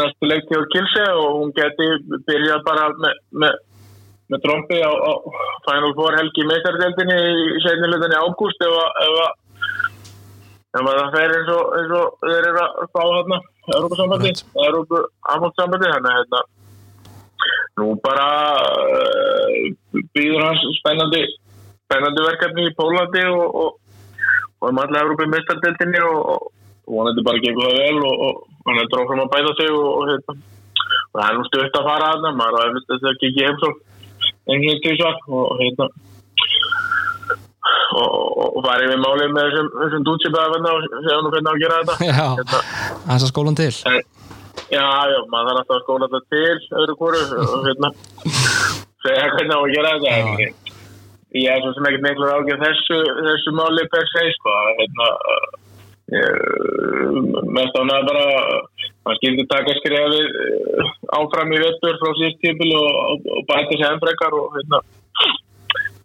[0.00, 1.86] næstu leikti á Kilse og hún geti
[2.28, 3.54] byrjað bara með, með,
[4.32, 5.12] með trombi á, á
[5.64, 7.16] Final Four helgi meðsardeldinni
[7.56, 9.32] í setnilegðinni ágúst ef að
[10.74, 13.40] ef það fer eins og, eins og þeir eru að fá hérna
[13.78, 14.34] Európa-sambandi
[14.66, 16.44] Európa-sambandi þannig að hérna
[17.80, 18.28] nú bara
[18.98, 19.56] uh,
[20.14, 21.24] býður hans spennandi
[21.94, 24.00] spennandi verkefni í Pólandi og, og,
[24.60, 26.50] og um allar Európa-meðsardeldinni og
[26.90, 30.34] vonandi bara gengur það vel og, hann er dróð fram að bæta sig og, hérna,
[31.12, 33.60] það er nú stutt að fara að það maður er eftir þess að kikið heim
[33.62, 33.70] svo
[34.54, 35.88] enginn tísvar og hérna.
[37.94, 42.08] Og farið við málið með þessum, þessum dútsipæða og segja nú hvernig að gera þetta.
[42.10, 42.60] Já, hérna,
[43.04, 43.70] það er skólan til.
[43.88, 44.02] En,
[44.72, 47.90] Já, já, maður þarf alltaf að skóla þetta til öðru kóru og hérna.
[49.04, 50.63] Segja hvernig á að gera þetta en
[51.34, 54.56] ég er svo sem ekkert miklu ágjör þessu, þessu máli per se sko.
[54.80, 55.08] Hérna
[56.14, 56.74] ég-
[57.56, 58.26] mest ánægða bara
[59.04, 63.78] maður skildi taka skrefið eh, áfram í vettur frá síðust tímil og, og, og bæta
[63.78, 64.80] sér ennfrekar og hérna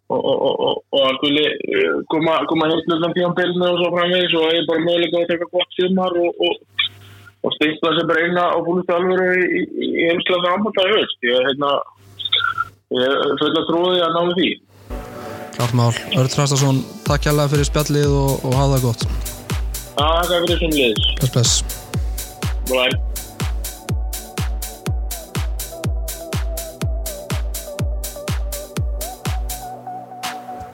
[0.10, 4.86] og, og, að eh, koma, koma hlutan tímanbylnu og svo framvegis og ég er bara
[4.88, 6.42] mögulega að taka gott sumar og,
[7.60, 9.62] stýsta þessi bara eina á fólkstu alvöru í,
[10.10, 11.76] einslega framhaldar höst ég, hérna,
[12.98, 14.50] ég er full að trúi að náðu því
[15.60, 19.02] Klart mál, Örd Þrastarsson takk hjálpa fyrir spjallið og, og hafa það gott.
[20.00, 21.52] Er fyrir sem liðs Bless,
[22.70, 22.72] bless.
[22.72, 22.96] Bye.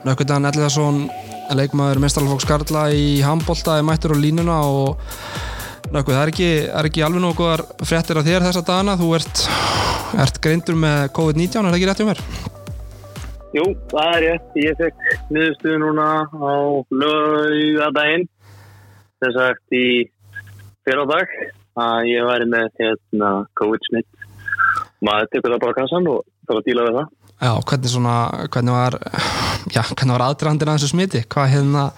[0.06, 1.08] Nökkutan Elliðarsson
[1.58, 5.02] leikmaður mestaralfóks Karla í handbolta er mættur á línuna og
[5.90, 8.94] Nökku, það er ekki, er ekki alveg nógu góðar fréttir af þér þessa dagana.
[9.02, 9.48] Þú ert,
[10.22, 12.54] ert greindur með COVID-19 er það ekki rétt hjá mér?
[13.54, 14.56] Jú, það er rétt.
[14.58, 16.54] Ég fekk niðurstöðu núna á
[16.90, 18.26] lögadaginn
[19.22, 19.86] þess að í
[20.86, 21.30] fyrradag
[21.76, 23.30] að ég væri með hérna
[23.60, 24.08] COVID-smitt.
[25.04, 27.14] Maður tekur það bara kassan og það var að díla við það.
[27.36, 28.18] Já, hvernig svona,
[28.52, 28.94] hvernig var
[29.74, 31.24] já, hvernig var aðdraðandinn að þessu smiti?
[31.32, 31.88] Hvað hérna,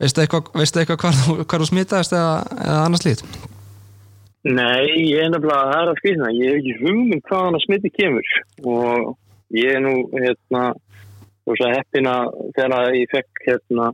[0.00, 3.26] veistu eitthvað, veistu eitthvað hvar, hvar þú smitaðist eða, eða annars lít?
[4.44, 6.32] Nei, ég er nefnilega, það er að skýrna.
[6.36, 8.32] Ég hef ekki hugmynd hvaðan að smitti kemur
[8.64, 9.12] og
[9.52, 10.72] ég er nú hérna
[11.44, 13.90] og svo heppin að þegar ég fekk hérna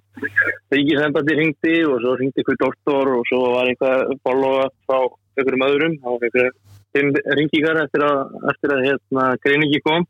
[0.71, 5.01] ríkisembandi hringdi og svo hringdi ykkur doktor og svo var einhver follow-up frá
[5.35, 5.97] einhverjum öðrum.
[5.99, 6.53] Þá var einhver
[6.95, 10.07] fimm ringingar eftir að, eftir að hérna greiningi kom.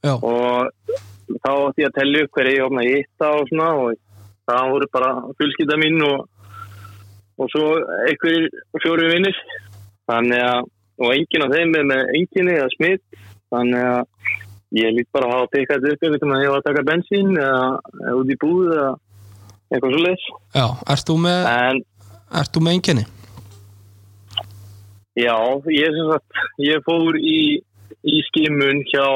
[0.00, 0.14] Já.
[0.16, 0.70] og
[1.44, 3.98] þá átti ég að tellja upp hverja ég opnaði eitt og svona og
[4.48, 6.22] það voru bara fjölskylda mín og,
[7.36, 7.66] og svo
[8.08, 8.48] einhverjir
[8.80, 9.40] fjóri vinnir
[10.08, 13.20] þannig að og enginn af þeim er með enginni eða smitt
[13.52, 14.00] þannig að
[14.78, 17.62] ég lít bara að hafa pikkað upp að ég var að taka bensín eða,
[18.16, 18.90] út í búð eða
[19.70, 21.48] eitthvað svo leis Já, ert þú með,
[22.54, 23.06] þú með einkenni?
[25.18, 25.36] já,
[25.74, 27.60] ég sem sagt ég fór í,
[28.06, 29.06] í skimun hjá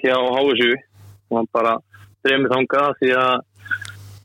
[0.00, 0.74] hjá HSU
[1.34, 1.76] og bara
[2.24, 3.38] dreymið þanga því að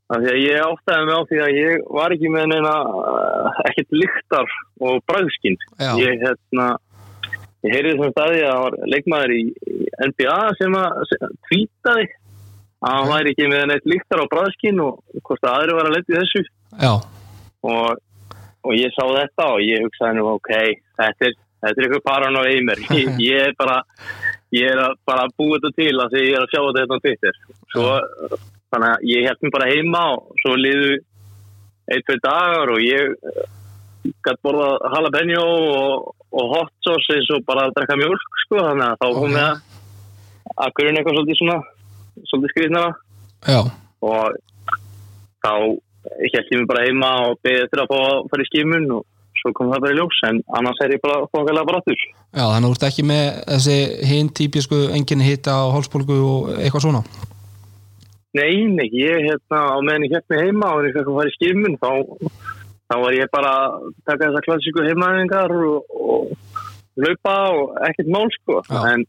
[0.05, 3.47] af því að ég áttaði mig á því að ég var ekki með neina uh,
[3.71, 4.51] ekkert lyktar
[4.85, 5.57] og bræðskinn
[6.01, 6.67] ég hérna
[7.65, 9.77] ég heyrði þessum staði að það var leikmaður í, í
[10.11, 12.07] NBA sem að að tvítaði
[12.85, 15.95] að hann væri ekki með neitt líktar á bræðskinn og hvort að aðri var að
[15.95, 16.43] leta í þessu.
[16.83, 16.93] Já,
[17.71, 18.03] og,
[18.67, 20.51] og ég sá þetta og ég hugsaði nú ok,
[20.99, 23.79] þetta er, þetta er eitthvað paran á eimer ég, ég er bara
[24.55, 26.99] ég er að bara búið þetta til að því ég er að sjá þetta hérna
[26.99, 27.41] á Twitter.
[27.73, 27.89] Svo,
[28.73, 30.93] þannig að ég held mér bara heima og svo liðu
[31.89, 33.15] ein, tvei dagar og ég
[34.25, 38.87] gætt borðað jalapeno og, og hot sauce eins og bara að drekka mjölk sko, þannig
[38.89, 39.63] að þá kom ég að
[40.55, 41.57] að grunna eitthvað svolítið svona
[42.29, 42.91] svolítið skriðnara
[43.49, 43.59] já,
[44.05, 44.37] og
[45.43, 45.53] þá
[46.21, 49.05] held ég mig bara heima og beðið eftir að fá að fara í skimun og
[49.41, 52.03] svo kom það bara í ljós en annars er ég bara fóðanlega bara aftur.
[52.35, 53.77] Já, þannig að þú ert ekki með þessi
[54.09, 57.03] hinn típisku enginni hitta og hálsbólgu og eitthvað svona?
[58.35, 61.35] Nei, nei, ég hérna á meðan ég hérna heima og ég fekk að fara í
[61.35, 61.91] skimun þá,
[62.89, 68.27] þá var ég bara að taka þessar klassíku heimaðingar og, og laupa og ekkert mál
[68.37, 68.61] sko.
[68.69, 68.81] Já.
[68.93, 69.05] en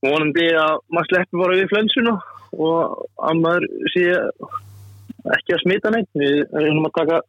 [0.00, 2.14] vonandi að maður sleppi bara við flensuna
[2.56, 4.06] og að maður sé
[5.36, 6.08] ekki að smita neitt.
[6.16, 7.20] Við erum að taka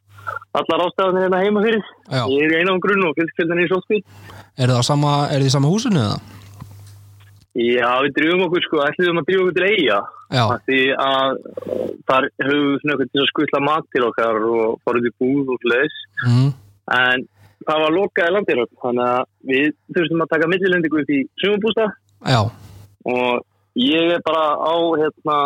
[0.55, 1.83] allar ástafanir hérna heima fyrir.
[2.07, 4.03] Já, ég er í einum grunn og fylgskjöldan í sótkví
[4.61, 6.17] er það sama, er þið í sama húsinu eða?
[7.61, 9.99] Já, við drifum okkur sko, ætlum að drifum okkur til eiga
[10.31, 11.37] því að
[12.07, 15.13] þar höfum við svona eitthvað til að skutla mat til okkar og fara út í
[15.19, 16.49] búð og leis mm,
[16.97, 17.25] en
[17.67, 21.87] það var lokaði landiröld þannig að við þurftum að taka millilendingu upp í sumabústa
[22.31, 22.41] já,
[23.11, 25.37] og ég er bara á hérna,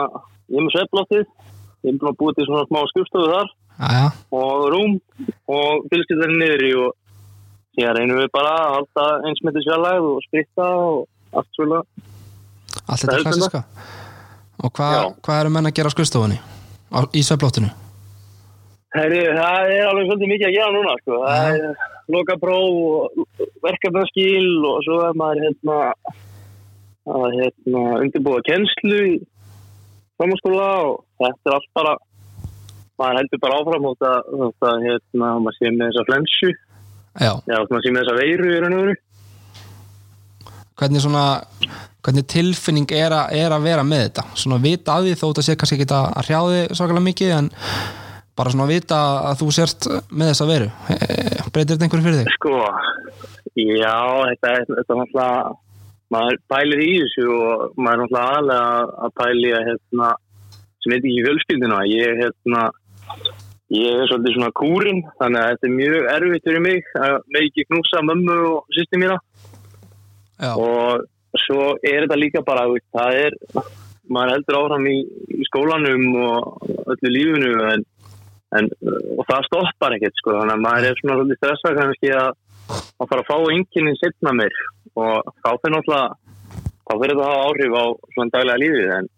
[0.52, 4.06] ég er með sveflóttið ég er að búið til svona smá skrifstofu þar já, já,
[4.38, 4.96] og rúm
[5.52, 6.94] og fylgskiptarinn niður í og
[7.76, 11.82] síðan reynum við bara að halda einsmyndi sérlæð og spritta og allt svona
[12.86, 13.64] allt þetta klassiska
[14.66, 16.38] Og hvað hva eru menn að gera á skrifstofunni?
[17.14, 17.70] Í sveflóttinu?
[18.96, 21.18] Heri, það er alveg svolítið mikið að gera núna sko.
[21.26, 25.80] það er loka próf og verkefnaskil og svo er maður hérna
[27.16, 29.16] að hérna undirbúa kennslu í
[30.18, 31.96] framhanskóla og þetta er allt bara
[33.02, 36.54] maður heldur bara áfram og það hérna, maður sé með þessa flensu
[37.16, 38.96] Já, já, maður sé með þessa veiru í raun og veru
[40.80, 41.26] hvernig svona
[42.06, 44.24] hvernig tilfinning er, a, er að vera með þetta?
[44.38, 47.48] Svona vita að því þó þetta sé kannski ekki að hrjáði svakalega mikið en
[48.36, 49.00] bara svona vita
[49.32, 50.68] að þú sért með þessa veru.
[50.92, 50.98] E,
[51.56, 52.34] breytir þetta einhverju fyrir þig?
[52.36, 52.56] sko,
[53.56, 53.96] já,
[54.30, 55.30] þetta er náttúrulega
[56.14, 60.10] maður pælir í þessu og maður er náttúrulega aðlega að- að pæli að hérna,
[60.84, 62.66] sem heit ekki fjölskyldina ég hérna
[63.74, 67.48] ég er svolítið svona kúrin þannig að þetta er mjög erfitt fyrir mig að með
[67.48, 69.18] ekki knúsa mömmu og sýsti mína
[70.42, 73.36] Já, og svo er þetta líka bara það er,
[74.12, 74.96] maður heldur áfram í,
[75.36, 77.86] í skólanum og öllu lífinu en,
[78.60, 78.70] en
[79.16, 80.36] og það stoppar ekkert sko.
[80.40, 82.34] Þannig að maður er svona svolítið stressað kannski að
[82.66, 84.56] að fara að fá enginn setna mér
[84.96, 86.06] og þá fyrir náttúrulega
[86.86, 88.94] þá fyrir þetta að hafa áhrif á svona daglega lífið.
[88.96, 89.10] En,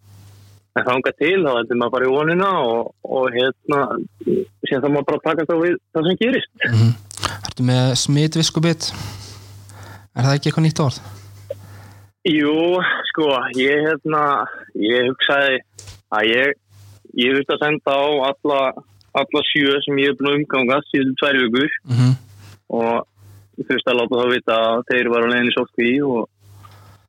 [0.77, 3.83] en þá enga til þá heldur maður bara í vonina og, og hérna
[4.67, 6.53] síðan þá maður bara taka þá við það sem gerist.
[6.71, 6.91] Mhm.
[7.37, 8.91] Ertu með smitviskubit?
[10.17, 10.99] Er það ekki eitthvað nýtt orð?
[12.27, 12.53] Jú,
[13.13, 14.21] sko, ég hérna,
[14.81, 15.59] ég hugsaði
[16.11, 16.55] að ég,
[17.21, 18.61] ég þurfti að senda á alla,
[19.21, 21.77] alla sjö sem ég er búin að umgangast síðan tvær vikur.
[21.87, 22.15] Mm
[22.73, 23.07] og
[23.57, 26.23] þú veist að láta þá vita að þeir var á leiðinni sótkví og,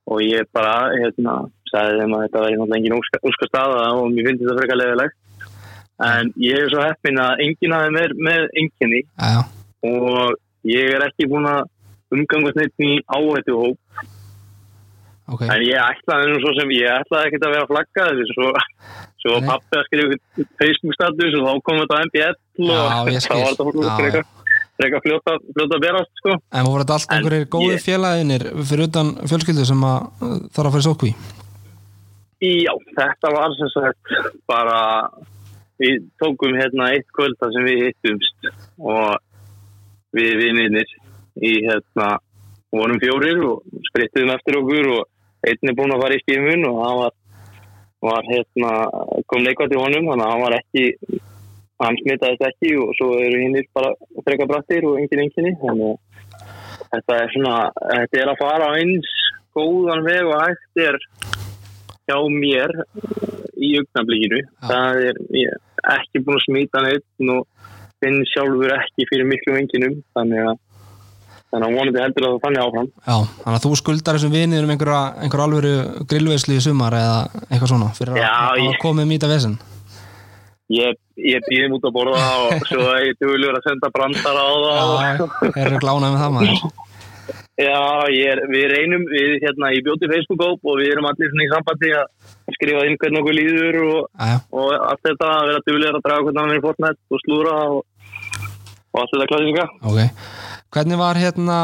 [0.08, 4.12] og ég bara, hérna, sagði þeim að þetta var náttúrulega engin óska, óska staða og
[4.12, 5.18] mér finnst þetta frekar leiðilegt.
[6.08, 9.00] En ég er svo heppin að enginn aðeins er með enginni
[9.88, 10.36] og
[10.68, 11.64] ég er ekki búin að
[12.14, 14.06] umgangast neitt í áhættu hóp
[15.28, 18.36] ok En ég ætlaði nú svo sem ég ætlaði ekkert að vera að flagga þessu
[18.36, 18.48] svo,
[19.24, 19.48] svo Nei.
[19.50, 22.74] pappi að skrifa Facebook status og þá kom þetta MBL og
[23.28, 24.28] þá var þetta Já, frekar
[24.78, 26.36] frekar fljóta, fljóta að berast sko.
[26.54, 30.78] En voru þetta allt einhverjir góði félaginir fyrir utan fjölskyldu sem að uh, þarf að
[30.78, 31.10] í sókví?
[32.38, 34.12] Já, þetta var sem sagt
[34.46, 34.78] bara
[35.82, 39.18] við tókum hérna eitt kvöld þar sem við hittumst og
[40.14, 40.94] við vinninir
[41.44, 42.08] í hérna
[42.74, 46.80] vorum fjórir og sprittum eftir okkur og einn er búinn að fara í skimun og
[46.82, 47.14] hann var,
[48.08, 48.72] var hérna,
[49.30, 51.20] kom leikvært í honum þannig að hann var ekki
[51.78, 53.94] hann smitaðist ekki og svo eru hinnir bara
[54.26, 56.04] freka brattir og engin enginni þannig að
[56.92, 59.14] þetta er svona þetta er að fara á eins
[59.56, 61.00] góðan veg og hægt er
[62.08, 62.72] hjá mér
[63.58, 64.40] í augnablikinu.
[64.64, 65.58] Það er er
[65.98, 67.46] ekki búin að smita neitt og
[68.02, 70.60] finn sjálfur ekki fyrir miklu enginum þannig að
[71.48, 72.88] þannig að vonandi heldur að það þannig áfram.
[73.08, 75.72] Já, þannig að þú skuldar þessum vinið um einhverja, einhverja alvöru
[76.10, 79.56] grillveisli í sumar eða eitthvað svona fyrir Já, að, að ég- komið mýta vesen?
[80.68, 84.52] Ég, ég býðum út að borða og svo er ég duglur að senda brandara á
[84.52, 86.68] það Já, þeir eru glánað með það maður.
[87.58, 87.78] Já,
[88.14, 91.50] ég er, við reynum við hérna í bjóti Facebook-óp og við erum allir svona í
[91.50, 96.04] sambandi að skrifa inn hvernig okkur líður og, og allt þetta að vera duglur að
[96.06, 97.80] draga hvernig hann er í Fortnite og slúra og,
[98.98, 100.00] og allt þetta klasinga ok.
[100.74, 101.58] Hvernig var hérna,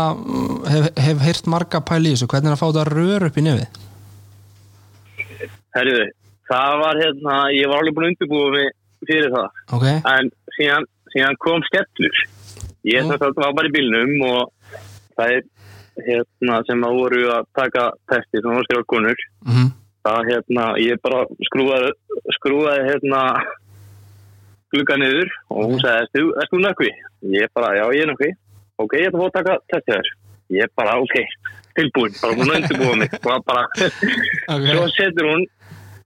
[0.73, 3.43] hef, hef heyrt marga pæli í þessu, hvernig er að fá þetta rör upp í
[3.45, 3.81] nefið?
[5.75, 6.07] Herriði,
[6.49, 8.71] það var hérna, ég var alveg búin að undirbúa mig
[9.09, 9.49] fyrir það.
[9.77, 12.23] Ok, en síðan, síðan kom skellur.
[12.85, 13.09] Ég Mm.
[13.11, 14.53] sem sagt var bara í bílnum og
[15.19, 15.43] það er
[16.09, 19.17] hérna sem að voru að taka testi sem var skrifa konur.
[19.47, 19.69] Mhm,
[20.05, 21.93] það hérna, ég bara skrúaði
[22.39, 23.21] skrúaði hérna
[24.75, 26.93] glugga niður og hún sagði, erst þú, erst þú nökkvi?
[27.35, 28.31] Ég bara, já ég er nökkvi.
[28.83, 30.11] Ok, ég ætla að fá að taka testi þér.
[30.55, 31.15] Ég bara, ok,
[31.79, 33.15] tilbúin, bara búin að undirbúa mig.
[33.25, 33.65] Bara,
[34.55, 34.67] ok.
[34.69, 35.47] Svo setur hún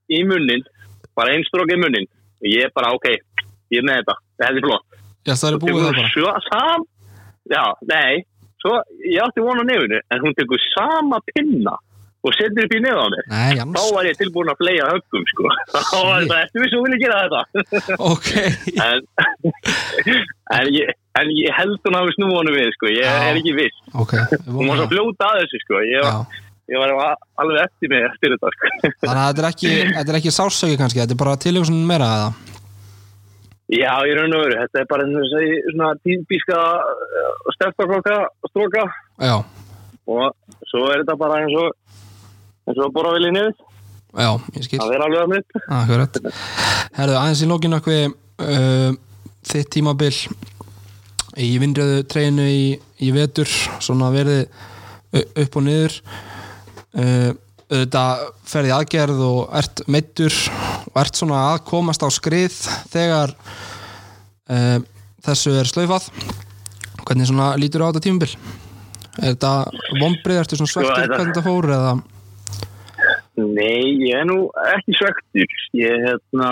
[0.09, 0.63] í munnin
[1.17, 2.07] bara einn strók í munnin
[2.39, 3.09] og ég bara, ok,
[3.73, 4.17] ég er með þetta.
[4.39, 4.99] Þetta er flott.
[5.27, 6.11] Já, það er búið það bara.
[6.15, 6.87] svo, sam,
[7.51, 8.23] já, nei.
[8.59, 8.73] Svo,
[9.07, 11.75] ég átti vona nefnu en hún tekur sama pinna
[12.19, 15.23] og setur upp í nefn á mér Nei, þá var ég tilbúin að fleia höggum
[15.29, 15.51] sko.
[15.71, 17.41] þá var þetta, eftir við svo vil ég gera þetta
[18.13, 18.29] ok
[18.87, 19.07] en,
[20.57, 22.91] en, ég, en ég held hún hafi snúinu við sko.
[22.91, 23.15] ég Já.
[23.29, 24.93] er ekki viss Ok, við hún var svo það.
[24.95, 25.81] fljóta að þessu sko.
[25.87, 26.37] ég,
[26.75, 26.93] ég var
[27.39, 28.73] alveg eftir mig eftir þetta sko.
[29.05, 32.11] þannig að þetta er ekki, þetta er ekki sásöki kannski, þetta er bara tilhjómsun meira
[32.19, 32.29] eða
[33.69, 36.59] já, ég raun og veru, þetta er bara svona típiska
[37.55, 38.15] stefnarklokka
[38.49, 38.85] stróka
[39.21, 39.35] Já,
[40.09, 41.75] og svo er þetta bara eins og
[42.77, 43.55] og að bora vilja niður
[44.19, 44.79] já, ég skil.
[44.81, 46.19] Það er alveg að mitt Akkurat
[46.99, 48.91] Herðu, aðeins í lókinu okkur uh,
[49.49, 50.13] þitt tímabil
[51.39, 52.63] í vindröðu treynu í,
[53.05, 53.47] í vetur
[53.79, 54.41] svona verið
[55.15, 55.93] u- upp og niður.
[56.97, 57.31] Uh,
[57.69, 60.33] auðvitað ferði aðgerð og ert meittur
[60.89, 62.55] og ert svona að komast á skrið
[62.89, 63.35] þegar
[64.49, 64.79] uh,
[65.25, 66.09] þessu er slaufað.
[67.05, 68.31] Hvernig svona lítur á þetta tímabil?
[69.19, 69.53] Er þetta
[70.01, 71.93] vombrið, ertu svona svektur þetta- hvernig þetta fór eða
[73.39, 76.49] Nei, ég er nú ekki svektur ég hérna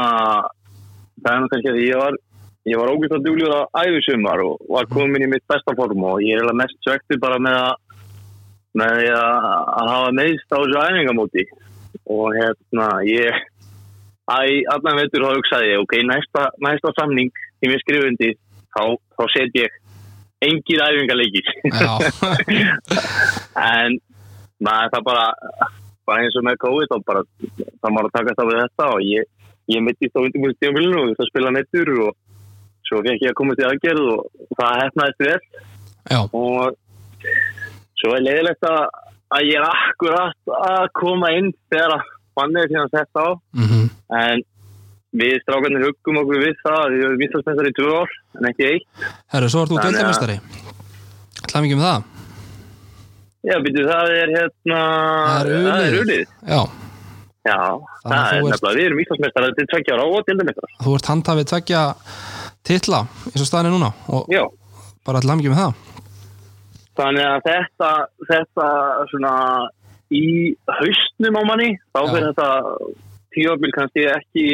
[1.24, 2.14] það er nú kannski að ég var
[2.68, 6.24] ég var ógætt að duglur að æfisumar og var komin í mitt besta form og
[6.24, 7.74] ég er alveg mest svektur bara með að
[8.78, 9.46] með að,
[9.80, 11.44] að hafa meðst á þessu æfingamóti.
[12.14, 13.46] Og hérna ég
[14.28, 14.40] Æ,
[14.74, 17.32] allan veitur þá hugsaði ég, ok, næsta, næsta samning
[17.62, 18.30] sem ég skrifundi,
[18.76, 18.84] þá,
[19.16, 19.72] þá set ég
[20.44, 21.48] engir æfingarleikir.
[23.58, 23.96] En
[24.58, 25.26] Nei, það bara,
[26.08, 27.22] bara eins og með COVID og bara,
[27.84, 29.28] það var að taka þetta við þetta og ég,
[29.76, 32.12] ég mittist á undirbúinstíðanbílinu og það spila nettur og
[32.88, 35.40] svo fekk ég að koma til aðgerð og það hefnaðist vel.
[36.08, 36.78] Já, og
[38.00, 38.84] svo er leiðilegt að,
[39.36, 43.28] að ég er akkurat að koma inn þegar að fannir síðan sett á.
[43.58, 43.84] Mhm,
[44.22, 44.46] en
[45.18, 48.68] við strákarnir huggum okkur við það að við erum vinstalsmestari í tvö ár en ekki
[48.72, 48.88] eitt.
[49.34, 50.38] Herru, svo ert þú Þannig að- deildamestari
[51.48, 52.04] Ætlaðum ekki með það?
[53.48, 54.80] Já, býtu, það er hérna
[55.48, 56.24] Það er unnið.
[56.52, 56.62] Já,
[57.48, 57.58] Já,
[58.04, 60.74] það þú er nefnilega, við erum íslandsmestari til tveggja ára og dildamestari.
[60.84, 61.82] þú ert handhafið tveggja
[62.68, 63.00] titla
[63.32, 64.44] eins og staðin er núna og Já,
[65.08, 65.84] bara ætlaðum ekki með það.
[66.98, 67.92] Þannig að þetta,
[68.32, 68.68] þetta
[69.14, 69.34] svona
[70.12, 70.26] í
[70.80, 72.50] haustnum á manni, þá fyrir þetta
[73.38, 74.46] tíabil kannski ekki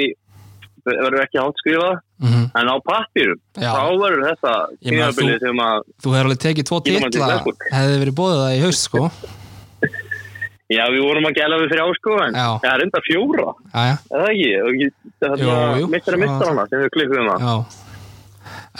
[0.85, 3.71] verður ekki hátt skrifað mhm, en á pappirum, Já.
[3.75, 4.53] þá verður þetta
[4.83, 7.65] þú- sem að Þú hefur alveg tekið tvo Flensburg.
[7.73, 9.01] hefði verið bóðið það í haust sko
[10.73, 12.47] já, við vorum að gæla við þrjá sko en Já.
[12.63, 14.51] það er enda fjóra, Jæja, er það ekki?
[14.63, 14.91] Og ekki-
[15.23, 15.87] Það er jú.
[15.93, 17.55] mistara mistarana sem við klippum það já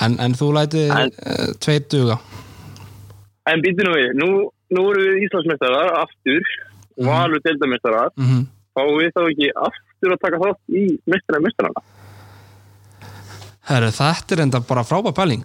[0.03, 2.15] En, en þú lætið uh, tveir duga
[3.47, 4.27] En býttu nú við, nú,
[4.73, 6.41] nú erum við Íslandsmeistarar aftur
[6.93, 7.07] Mhm.
[7.09, 11.81] valur deildameistarar mm fáum við þá ekki aftur að taka þátt í meistara meistarana.
[13.69, 15.43] Herru, þetta er enda bara frábær pæling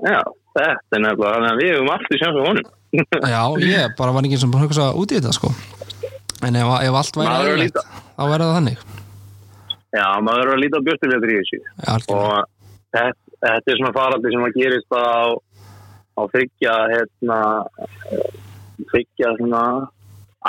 [0.00, 0.20] Já,
[0.56, 2.70] þetta er nefnilega, þannig að við hefum aftur sjans á honum.
[3.34, 5.50] Já, ég bara var ekki sem búin að hugsa út í þetta sko
[6.48, 7.82] En ef, ef allt væri er að líta.
[8.16, 8.86] þá verður það þannig
[9.90, 11.58] Já, maður verður að líta á björnstufjöður í þessu.
[11.60, 12.40] Já, algjörlega.
[12.40, 15.26] Og þetta, þetta er svona farandi sem að gerist bara á,
[16.14, 17.38] á þryggja, hérna,
[18.92, 19.62] þryggja svona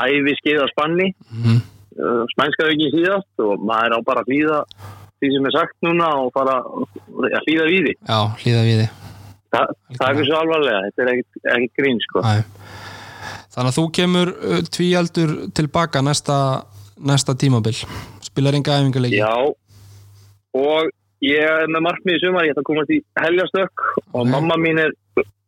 [0.03, 1.57] æfi skeiða spanni, Mhm.
[1.97, 4.59] uh, spænska ekki síðast og maður á bara að hlýða
[5.21, 7.93] því sem er sagt núna og fara að hlýða við því.
[8.09, 8.97] Já, hlýða við þið
[9.51, 9.61] Þa,
[9.97, 11.09] það er ekki svo alvarlega, þetta er
[11.57, 12.21] ekkert grín sko.
[12.23, 12.43] Æ.
[13.51, 16.37] Þannig að þú kemur uh, tvíaldur tilbaka næsta,
[17.03, 17.73] næsta tímabil.
[18.23, 19.33] Spilar enga æfingarleiki Já,
[20.55, 20.87] og
[21.21, 24.29] ég er með markmið í sumar, ég ætla að komast í helgastökk og Ok.
[24.31, 24.95] mamma mín er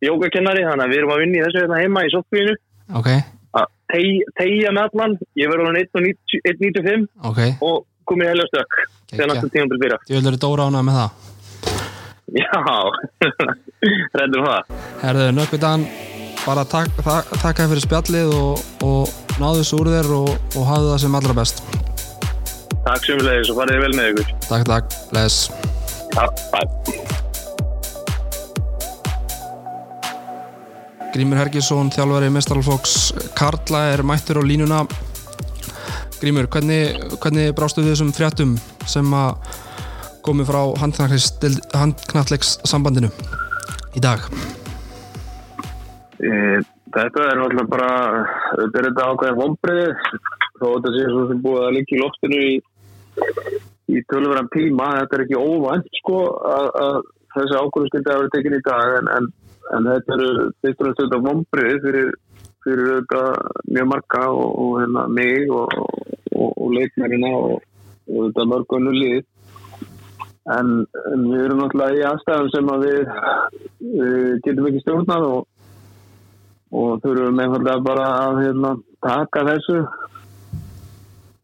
[0.03, 2.53] jógakennari, þannig að við erum að vinna í þessu hérna heima í sokkvíinu
[2.99, 3.09] Ok,
[3.55, 7.41] að teg- tegja með allan, ég verður hann 1.95 ok.
[7.63, 8.79] Og komið í helgastökk
[9.13, 9.99] þegar tíma til byrja.
[10.09, 11.09] Djöfnir er Dóra ánað með það
[12.33, 12.59] Já,
[14.17, 14.77] reddum það.
[15.03, 15.83] Herðu, nökkviðan
[16.43, 20.93] bara tak, tak, þér fyrir spjallið og, og náðu þessu úr þér og, og hafðu
[20.93, 21.63] það sem allra best
[22.83, 24.31] Takk sumulegis og farið vel með ykkur.
[24.49, 25.47] Takk, takk, bless
[26.13, 27.13] Já, bye.
[31.13, 34.79] Grímur Hergisson, þjálfari Mestaralfóks Karla er mættur á línuna
[36.23, 38.51] Grímur, hvernig, hvernig brástu við þessum fréttum
[38.87, 39.57] sem að
[40.23, 43.09] komi frá handknallegs sambandinu
[43.91, 44.23] í dag?
[46.23, 47.89] Þetta er náttúrulega bara,
[48.53, 50.07] þetta er þetta ákveðin vombriðið,
[50.61, 52.55] þó þetta sé svo sem búið að liggja í loftinu í,
[53.91, 56.99] í tölvöran tíma, þetta er ekki óvænt sko að, að
[57.35, 59.31] þessi ákveðin skildi að vera tekin í dag en, en,
[59.75, 62.11] en þetta eru og næst þetta vombriðið fyrir,
[62.63, 63.23] fyrir þetta
[63.75, 66.12] mjög marga og, og hérna mig og, og,
[66.51, 67.63] og leikmærina og,
[68.09, 69.23] og þetta mörgunnu lið.
[70.53, 70.71] En,
[71.13, 73.11] en við erum náttúrulega í aðstæðum sem að við,
[73.79, 75.41] við getum ekki stjórnað og
[76.73, 78.71] og þurfum einfallega bara að hérna,
[79.05, 79.83] taka þessu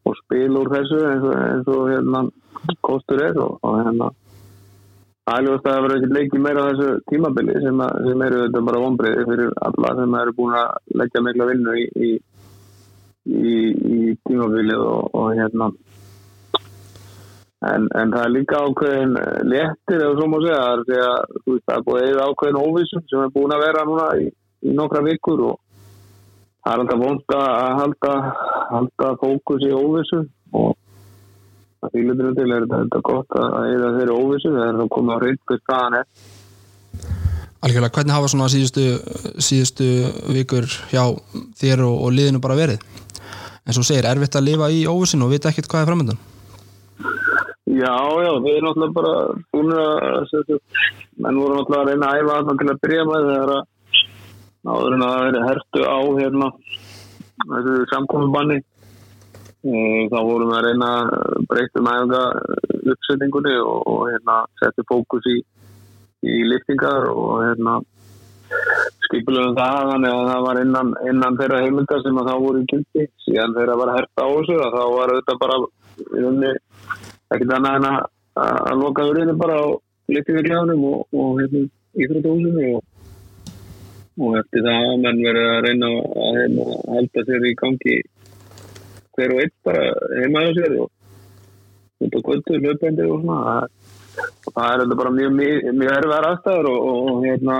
[0.09, 2.23] og spila úr þessu eins og, eins og hérna,
[2.85, 4.09] kostur er og, og hérna
[5.29, 8.63] aðljóðast að það verður ekki leikið meira á þessu tímabili sem, að, sem eru þetta
[8.71, 12.09] bara vonbreiði fyrir alla sem eru búin að leggja mikla vinnu í, í,
[13.29, 15.69] í, í tímabilið og, og hérna.
[17.69, 19.15] En, en það er líka ákveðin
[19.51, 20.59] léttir eða svo má segja.
[20.59, 23.33] Það er því að þú veist, það er búin að eða ákveðin óvissum sem er
[23.35, 24.29] búin að vera núna í
[24.65, 25.59] í nokkra vikur og
[26.65, 28.13] það er alltaf vond að halda,
[28.73, 30.21] halda fókus í óvissu
[30.59, 30.75] og
[31.79, 35.61] það fýlutur til er þetta gott að eða þeirri þegar það komið á reynd hvað
[35.63, 36.07] staðan er
[37.59, 38.83] Algjörlega, hvernig hafa svona síðustu,
[39.43, 39.87] síðustu
[40.31, 41.03] vikur hjá
[41.59, 42.83] þér og, og liðinu bara verið?
[43.67, 46.21] En svo segir, erfitt að lifa í óvissin og vita ekkert hvað er framöndan?
[47.69, 49.11] Já, já, við erum náttúrulega bara
[49.53, 50.55] búin að
[51.19, 53.67] menn voru náttúrulega að reyna að æfa þarna til að byrja með þegar að
[54.69, 56.49] áður en að verið hertu á hérna
[57.49, 58.57] þessu samkomiðbanni
[60.09, 62.15] þá vorum við að reyna að breyta með
[62.95, 65.37] uppsetningunni og, og hérna setja fókus í,
[66.25, 67.79] í liftingar og hérna
[69.05, 72.69] skipulum það þannig að það var innan, innan þeirra heimildar sem að það voru í
[72.71, 75.59] kynnti síðan þeirra var að herta á þessu að þá var þetta bara
[76.13, 76.53] rauninni
[77.29, 77.99] ekkert annað en að,
[78.43, 79.67] að loka urinu bara á
[80.09, 81.65] liftingarklæðunum og, og hérna
[81.99, 82.87] íþrótahúsinu og
[84.19, 86.63] og eftir það hafa menn verið að reyna að hérna,
[86.93, 87.97] halda sér í gangi
[89.15, 89.85] hver og einn bara
[90.19, 90.89] heima á sér og
[92.03, 93.39] út á kvöldu, löpandi og svona.
[93.47, 93.88] Það,
[94.19, 97.59] og það er þetta bara mjög, mjög, erfiðar aðstæður og, og, hérna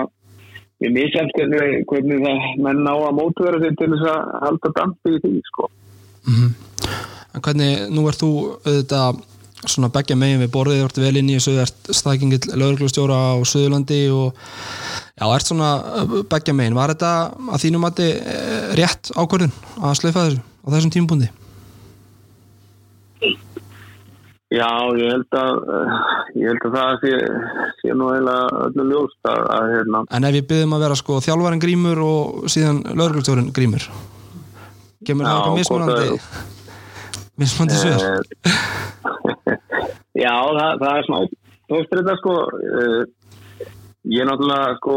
[0.80, 5.16] ég misjæmt hvernig, hvernig það menn ná að mótvera sér til þess að halda dampi
[5.18, 5.70] í því sko
[6.30, 6.54] Mhm.
[7.36, 8.30] En hvernig, nú ert þú
[8.66, 9.20] auðvitað
[9.68, 13.36] svona beggja megin við borðið, þú ert vel inn í þessu, ert staðgengill lauruglustjóra á
[13.44, 14.38] Suðurlandi og
[15.20, 15.72] já, ert svona
[16.32, 16.78] beggja megin.
[16.78, 17.12] Var þetta
[17.56, 21.30] að þínum mati eh, rétt ákvörðun að slöfa þessu á þessum tímabundi?
[24.50, 25.98] Já, ég held að eh,
[26.42, 27.18] ég held að það sé,
[27.82, 31.20] sé nú eiginlega öllu ljóst að, að hérna En ef ég byggðum að vera sko
[31.26, 33.86] þjálfarinn grímur og síðan lauruglustjórin grímur,
[35.06, 36.18] kemur það eitthvað mismunandi,
[37.44, 38.34] mismunandi sögur?
[38.50, 38.64] Eh,
[40.26, 41.20] Já, það, það er smá
[41.70, 43.02] tókstur þetta sko uh,
[44.08, 44.96] ég er náttúrulega sko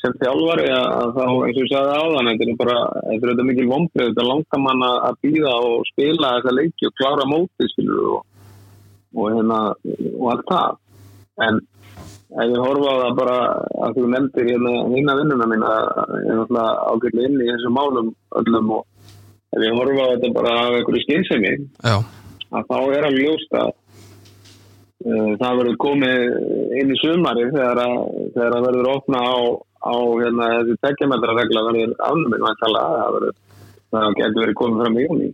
[0.00, 3.46] sem þjálfari að, þá eins og ég sagði áðan þetta er bara, þetta er þetta
[3.48, 8.14] mikil vombrið þetta langar mann að býða og spila þessa leiki og klára móti skilur
[8.16, 8.22] og,
[9.16, 9.60] og hérna
[10.16, 10.78] og allt það.
[11.46, 11.60] En
[12.50, 13.36] ég horfa á það bara
[13.86, 15.82] að þú nefndir hérna hinn að vinnuna mín að
[16.14, 18.84] ég er náttúrulega ágætlega inn í þessum málum öllum og
[19.56, 21.54] ef ég horfa á þetta bara af einhverju skynsemi
[21.90, 23.66] að þá er að uh,
[25.40, 26.24] það verður komið
[26.80, 27.96] inn í sumari þegar að,
[28.36, 29.36] þegar að verður opna á,
[29.80, 32.60] á hérna, þessi tekjametra regla verður afnuminn það
[33.90, 35.30] það getur verið komið fram í jóni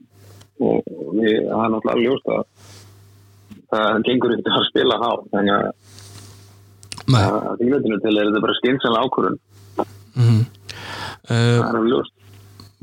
[0.56, 2.44] og við, það er náttúrulega ljóst að
[3.66, 5.66] það gengur ekki að spila á þannig að,
[7.20, 7.64] að
[8.04, 9.42] til er þetta bara skynsanlega ákvörun
[10.16, 10.44] Mm
[11.26, 12.12] það uh, er alveg ljóst.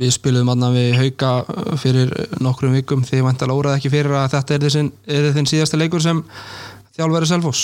[0.01, 1.31] við spiluðum aðna við hauka
[1.79, 2.13] fyrir
[2.43, 3.03] nokkrum vikum.
[3.05, 6.23] Því ég væntalega óraði ekki fyrir að þetta er þinn síðasta leikur sem
[6.97, 7.63] þjálfæri Selfoss?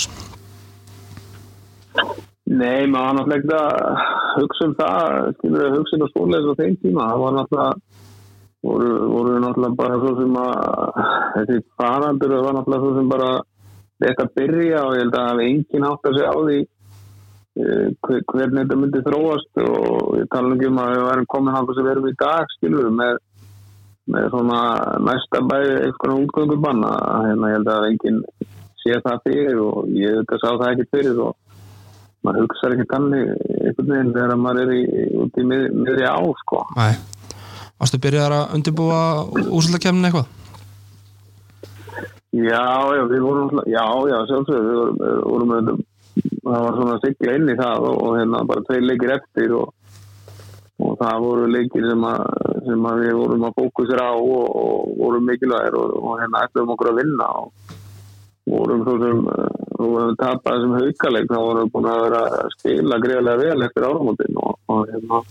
[2.50, 6.48] Nei, maður var náttúrulega ekki að hugsa um það, skilur við hugsa um að spónleis
[6.50, 8.00] á þeim tíma, það var náttúrulega
[8.66, 10.50] voru, voru náttúrulega bara svo sem að
[11.36, 13.30] þessi farandur var náttúrulega svo sem bara
[14.00, 16.58] þetta byrja og ég held að það hefði enginn átt að segja á því
[17.60, 21.70] hver- hvernig þetta myndi þróast og ég tala ekki um að við værum komin hann
[21.70, 23.18] sem við erum í dag, skilur með,
[24.10, 24.60] með svona
[25.06, 26.94] næsta bæði eitthvað útgöngubanna,
[27.28, 28.22] hérna ég held að enginn
[28.82, 31.36] sé það fyrir og ég þetta sá það ekki fyrir og
[32.26, 34.82] maður hugsaður ekki tannig einhvern veginn þegar maður er í,
[35.24, 36.64] út í mið, miðri á sko.
[36.76, 36.92] Nei.
[37.80, 39.00] Varstu byrjaðar að undirbúa
[39.40, 40.36] úrslutakefnin eitthvað?
[42.30, 45.70] Já, já, við vorum já, já, sjálfsögur við vorum, við vorum með
[46.44, 49.72] það var svona sigla inn í það og, og hérna bara tvei leikir eftir og,
[50.80, 52.22] og það voru leikir sem að,
[52.68, 56.72] sem að við vorum að fókusera á og, og vorum mikilvægir og, og hérna ætlum
[56.76, 57.74] okkur að vinna og
[58.50, 62.50] vorum svo sem við höfum tapað þessum haukaleik þá vorum við búin að vera að
[62.56, 65.22] spila greiðlega vel eftir áramótin og, og hérna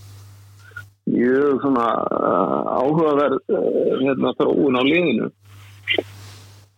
[1.10, 3.68] mjög svona uh, áhugaverð uh,
[4.04, 5.30] hérna þróun á liðinu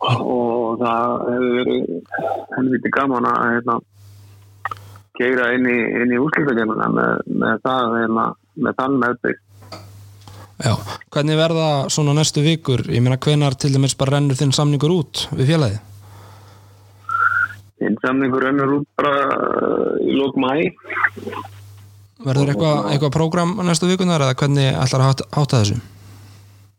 [0.01, 1.89] og það hefur verið
[2.55, 3.77] helviti gaman að hérna,
[5.19, 8.27] keira inn í, inn í úrslutakefnuna með, með það hérna,
[8.65, 9.47] með þann meðbygg
[10.61, 10.75] Já.
[11.09, 12.83] Hvernig verða svona næstu vikur?
[12.93, 15.79] Ég meina hvenar til dæmis bara rennur þinn samningur út við félagið?
[17.81, 20.51] Hinn samningur önnur út bara uh, í lók mæ
[22.21, 25.79] Verður eitthvað eitthva prógram næstu vikunar eða hvernig ætlar að hátta þessu?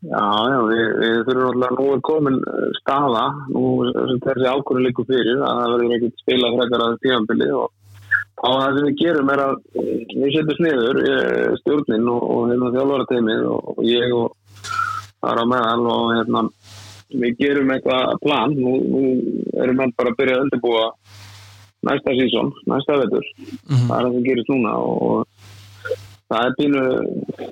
[0.03, 4.87] Já, já, við, við þurfum alltaf nú er komin uh, staða nú sem þessi ákvörðu
[4.87, 7.67] líku fyrir að það verður ekkert spila frekar að tímanbili og
[8.43, 11.03] á það sem við gerum er að uh, við setjum sniður
[11.65, 14.39] stjórnin og, og hérna þjálfarateimið og, og ég og
[15.23, 16.47] það er á meðal og hérna
[17.21, 18.55] við gerum eitthvað plan.
[18.57, 19.03] Nú, nú
[19.63, 20.85] erum við bara að byrja að undirbúa
[21.89, 23.25] næsta sísón, næsta vetur.
[23.69, 23.87] Mhm.
[23.89, 25.27] það er það sem gerist núna og
[26.31, 26.83] það er pínu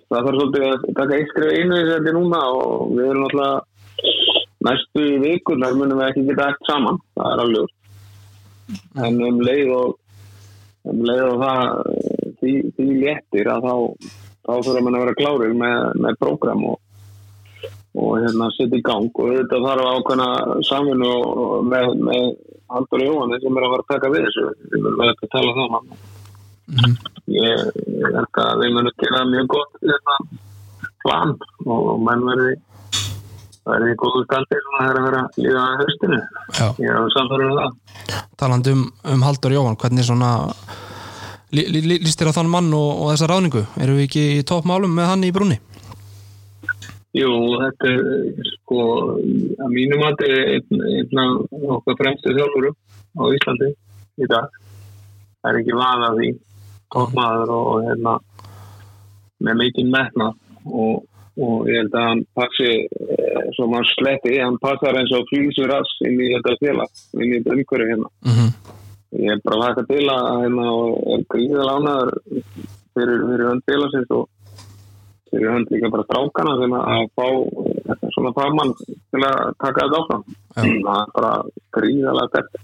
[0.08, 3.66] það þarf svolítið að taka eitt skrif einu í þetta núna og við erum alltaf
[4.66, 7.02] næstu vikur þar munum við ekki geta eftir saman.
[7.16, 7.76] Það er alveg
[9.04, 9.96] en um leið og
[10.90, 11.62] um leið og það
[12.40, 13.74] því, því léttir að þá
[14.50, 16.78] þá þurfa mann að vera klárir með, með prógram og,
[17.99, 20.28] og hérna setja í gang og þetta þarf ákveðna
[20.68, 22.24] samvinnu og- með, með
[22.70, 25.93] Haldur Jóhanni sem er að vera að taka við þessu við verðum að tala saman
[26.70, 26.93] Mhm.
[27.26, 27.62] ég
[27.99, 30.14] ég held að við munum gera mjög gott hérna,
[31.03, 31.32] plan
[31.66, 32.53] og menn verði
[33.66, 36.20] verði góðu standi svona þegar að vera að líða að höstinu
[36.84, 37.72] ég er samfærið með það
[38.41, 40.30] Talandi um, um Haldur Jóhann, hvernig svona
[41.53, 43.64] lí, lí, lí- líst þér á þann mann og, og þessa ráningu?
[43.82, 45.59] Erum við ekki í toppmálum með hann í brúni?
[47.16, 48.82] Jú, þetta er sko
[49.18, 52.76] að mínum að einn, einn af okkar fremstu þjálfurum
[53.18, 53.70] á Íslandi
[54.20, 54.58] í dag.
[55.40, 56.30] Það er ekki vaða því.
[56.90, 58.16] Toppmaður og, og hérna
[59.46, 60.32] með mikið metna
[60.66, 61.04] og,
[61.38, 65.70] og ég held að hann passi eh, svo mann sletti, hann passar eins og flýsur
[65.70, 68.11] rass inn í þetta félag inn í þetta umhverju hérna.
[68.26, 68.50] Mm
[69.18, 72.12] ég er bara að hægt að bila hérna og er gríðilega ánæður
[72.94, 74.28] fyrir, fyrir hönd félagsins og
[75.31, 80.01] fyrir hönd líka bara strákana sem að fá eh, svona fagmann til að taka þetta
[80.01, 80.24] áfram.
[80.57, 81.33] Það er bara
[81.76, 82.59] gríðilega stert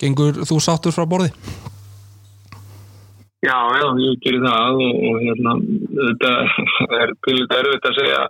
[0.00, 1.30] Gengur þú sáttur frá borði?
[3.40, 5.56] Já, já, ég gerir það og, og hérna,
[5.96, 6.32] þetta
[7.00, 8.22] er pilið erfitt að segja.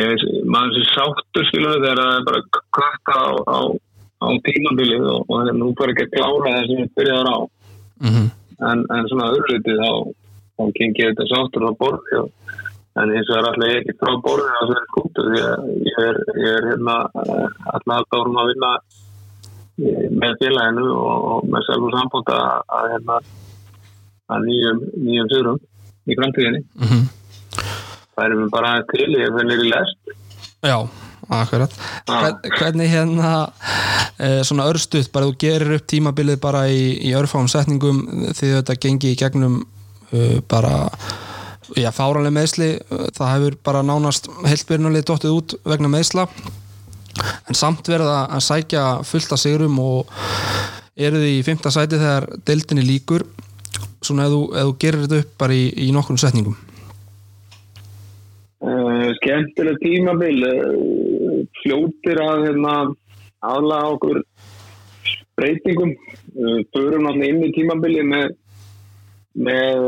[0.00, 2.42] Ég maður sem sáttur skilur þegar það er bara
[2.76, 3.58] kvarta á, á,
[4.24, 7.38] á tímabilið og, og hérna, þú fyrir ekki að klára það sem við byrjaður á.
[8.00, 8.28] Mm
[8.68, 9.92] en, en svona öðruleitið þá,
[10.58, 12.30] þá gengir þetta sáttur á borði og,
[13.00, 16.18] en eins og er alltaf ekki frá borði á þessari skútu því að ég er,
[16.44, 21.96] ég er hérna eh, alltaf að árum að vinna eh, með félaginu og, með sjálfur
[21.96, 23.20] sambúnd að, hérna
[24.30, 25.60] að nýjum, nýjum sigurum
[26.06, 26.64] í framtíðinni.
[26.84, 27.06] -hmm.
[28.14, 30.14] Það erum við bara til, ég finn í lest.
[30.60, 30.76] Já,
[31.40, 31.74] akkurat.
[32.10, 33.30] Hvern, Hvernig hérna
[34.18, 38.02] e, svona örstuð, bara þú gerir upp tímabilið bara í, í örfáum setningum
[38.36, 39.62] því þetta gengi í gegnum
[40.12, 40.90] uh, bara
[41.78, 46.26] já, fáranlega meðsli það hefur bara nánast heilt byrjunalið dóttið út vegna meðsla
[47.20, 50.10] en samt verða að sækja fullt af sigurum og
[51.00, 53.24] eru því í fymta sæti þegar deildinni líkur
[54.04, 56.56] svona ef þú, þú gerir þetta upp bara í, í nokkrum setningum.
[58.60, 62.74] Uh, skemmtileg tímabil, uh, fljótir að hérna
[63.50, 64.22] aðlaga okkur
[65.40, 65.94] breytingum.
[66.36, 68.34] Uh, förum inn í tímabili með,
[69.34, 69.86] með,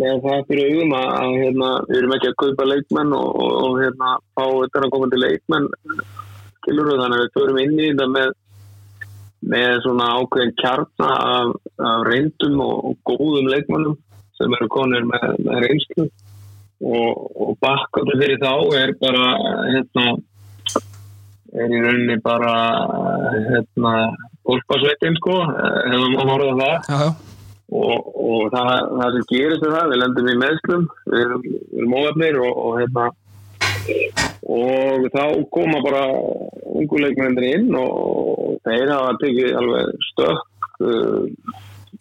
[0.00, 4.16] með það fyrir augum að, hérna, við erum ekki að kaupa leikmenn og, og, hérna,
[4.36, 5.70] fá þetta að koma til leikmenn.
[6.56, 8.34] Skilur við þannig að við förum inn í þetta með
[9.46, 13.98] með svona ákveðin kjarna af, af reyndum og, og góðum leikmannum
[14.36, 16.06] sem eru konir með, með reynslu.
[16.76, 19.28] Og, og bakkandi fyrir þá er bara
[19.70, 20.06] hérna
[21.56, 22.52] er í rauninni bara
[23.48, 23.94] hérna
[24.44, 25.38] golfasveitin sko.
[25.46, 26.76] Hefur maður horfað það.
[26.90, 27.35] Já, já,
[27.66, 28.68] og, og það,
[29.00, 31.46] það sem gerist er það við lendum í meðslum við erum,
[31.76, 33.08] erum óöfnir og, og hérna
[34.46, 35.22] og þá
[35.56, 36.04] koma bara
[36.76, 41.26] unguleikmennir inn og þeir hafa tekið alveg stökk uh,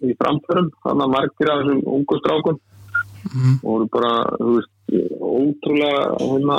[0.05, 2.61] í framförum þannig að margir af þessum ungu strákun
[3.25, 3.53] Mhm.
[3.63, 4.73] og voru bara þú veist,
[5.17, 6.57] ótrúlega hérna,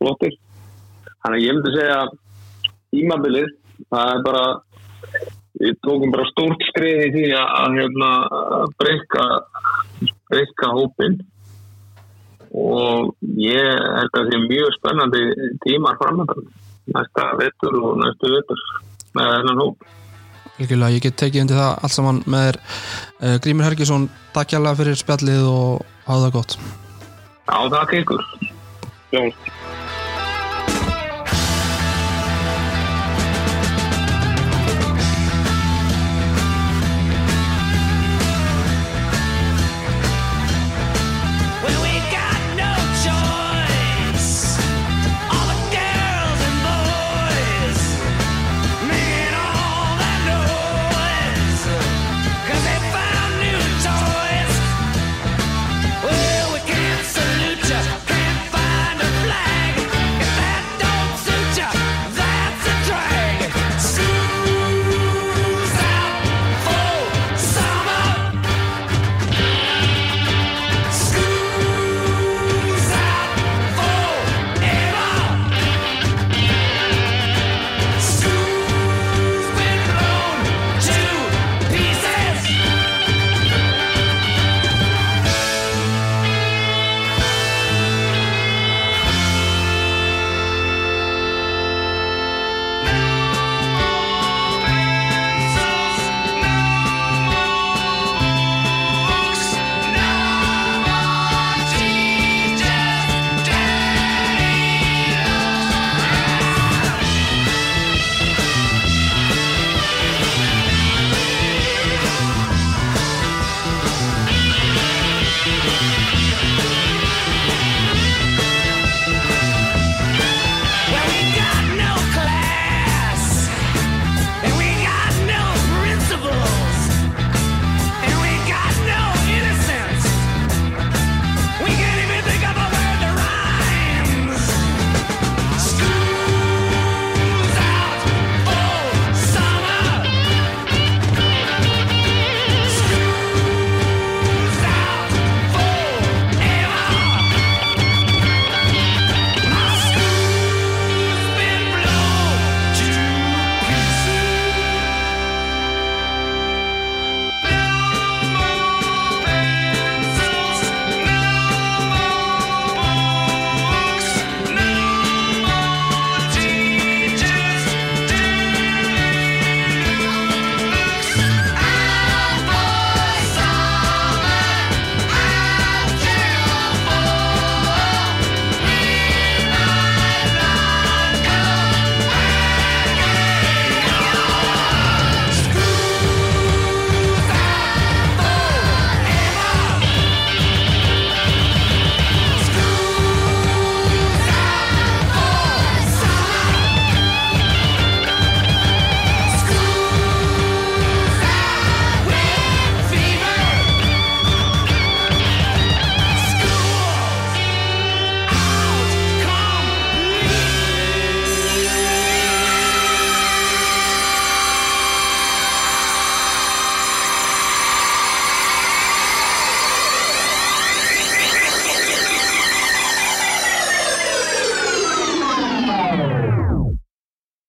[0.00, 0.32] flottir
[1.20, 1.98] þannig að ég myndi segja
[2.94, 3.50] tímabilið
[3.90, 4.44] það er bara
[5.60, 8.10] við tókum bara stórt skrið í því að, hérna,
[8.80, 9.26] breyka
[10.30, 11.20] breyka hópin
[12.50, 15.22] og ég held að það sé mjög spennandi
[15.64, 16.48] tímar framöndan
[16.90, 18.62] næsta vettur og næstu vettur
[19.14, 19.88] með þennan hóp.
[20.60, 22.58] Algjörlega, ég get tekið undir það allt saman með þér.
[23.20, 26.58] Uh, Grímur Hergesson, takk hjálpa fyrir spjallið og hafa það gott.
[27.46, 28.26] Já, takk ykkur.
[29.10, 29.79] Sjálf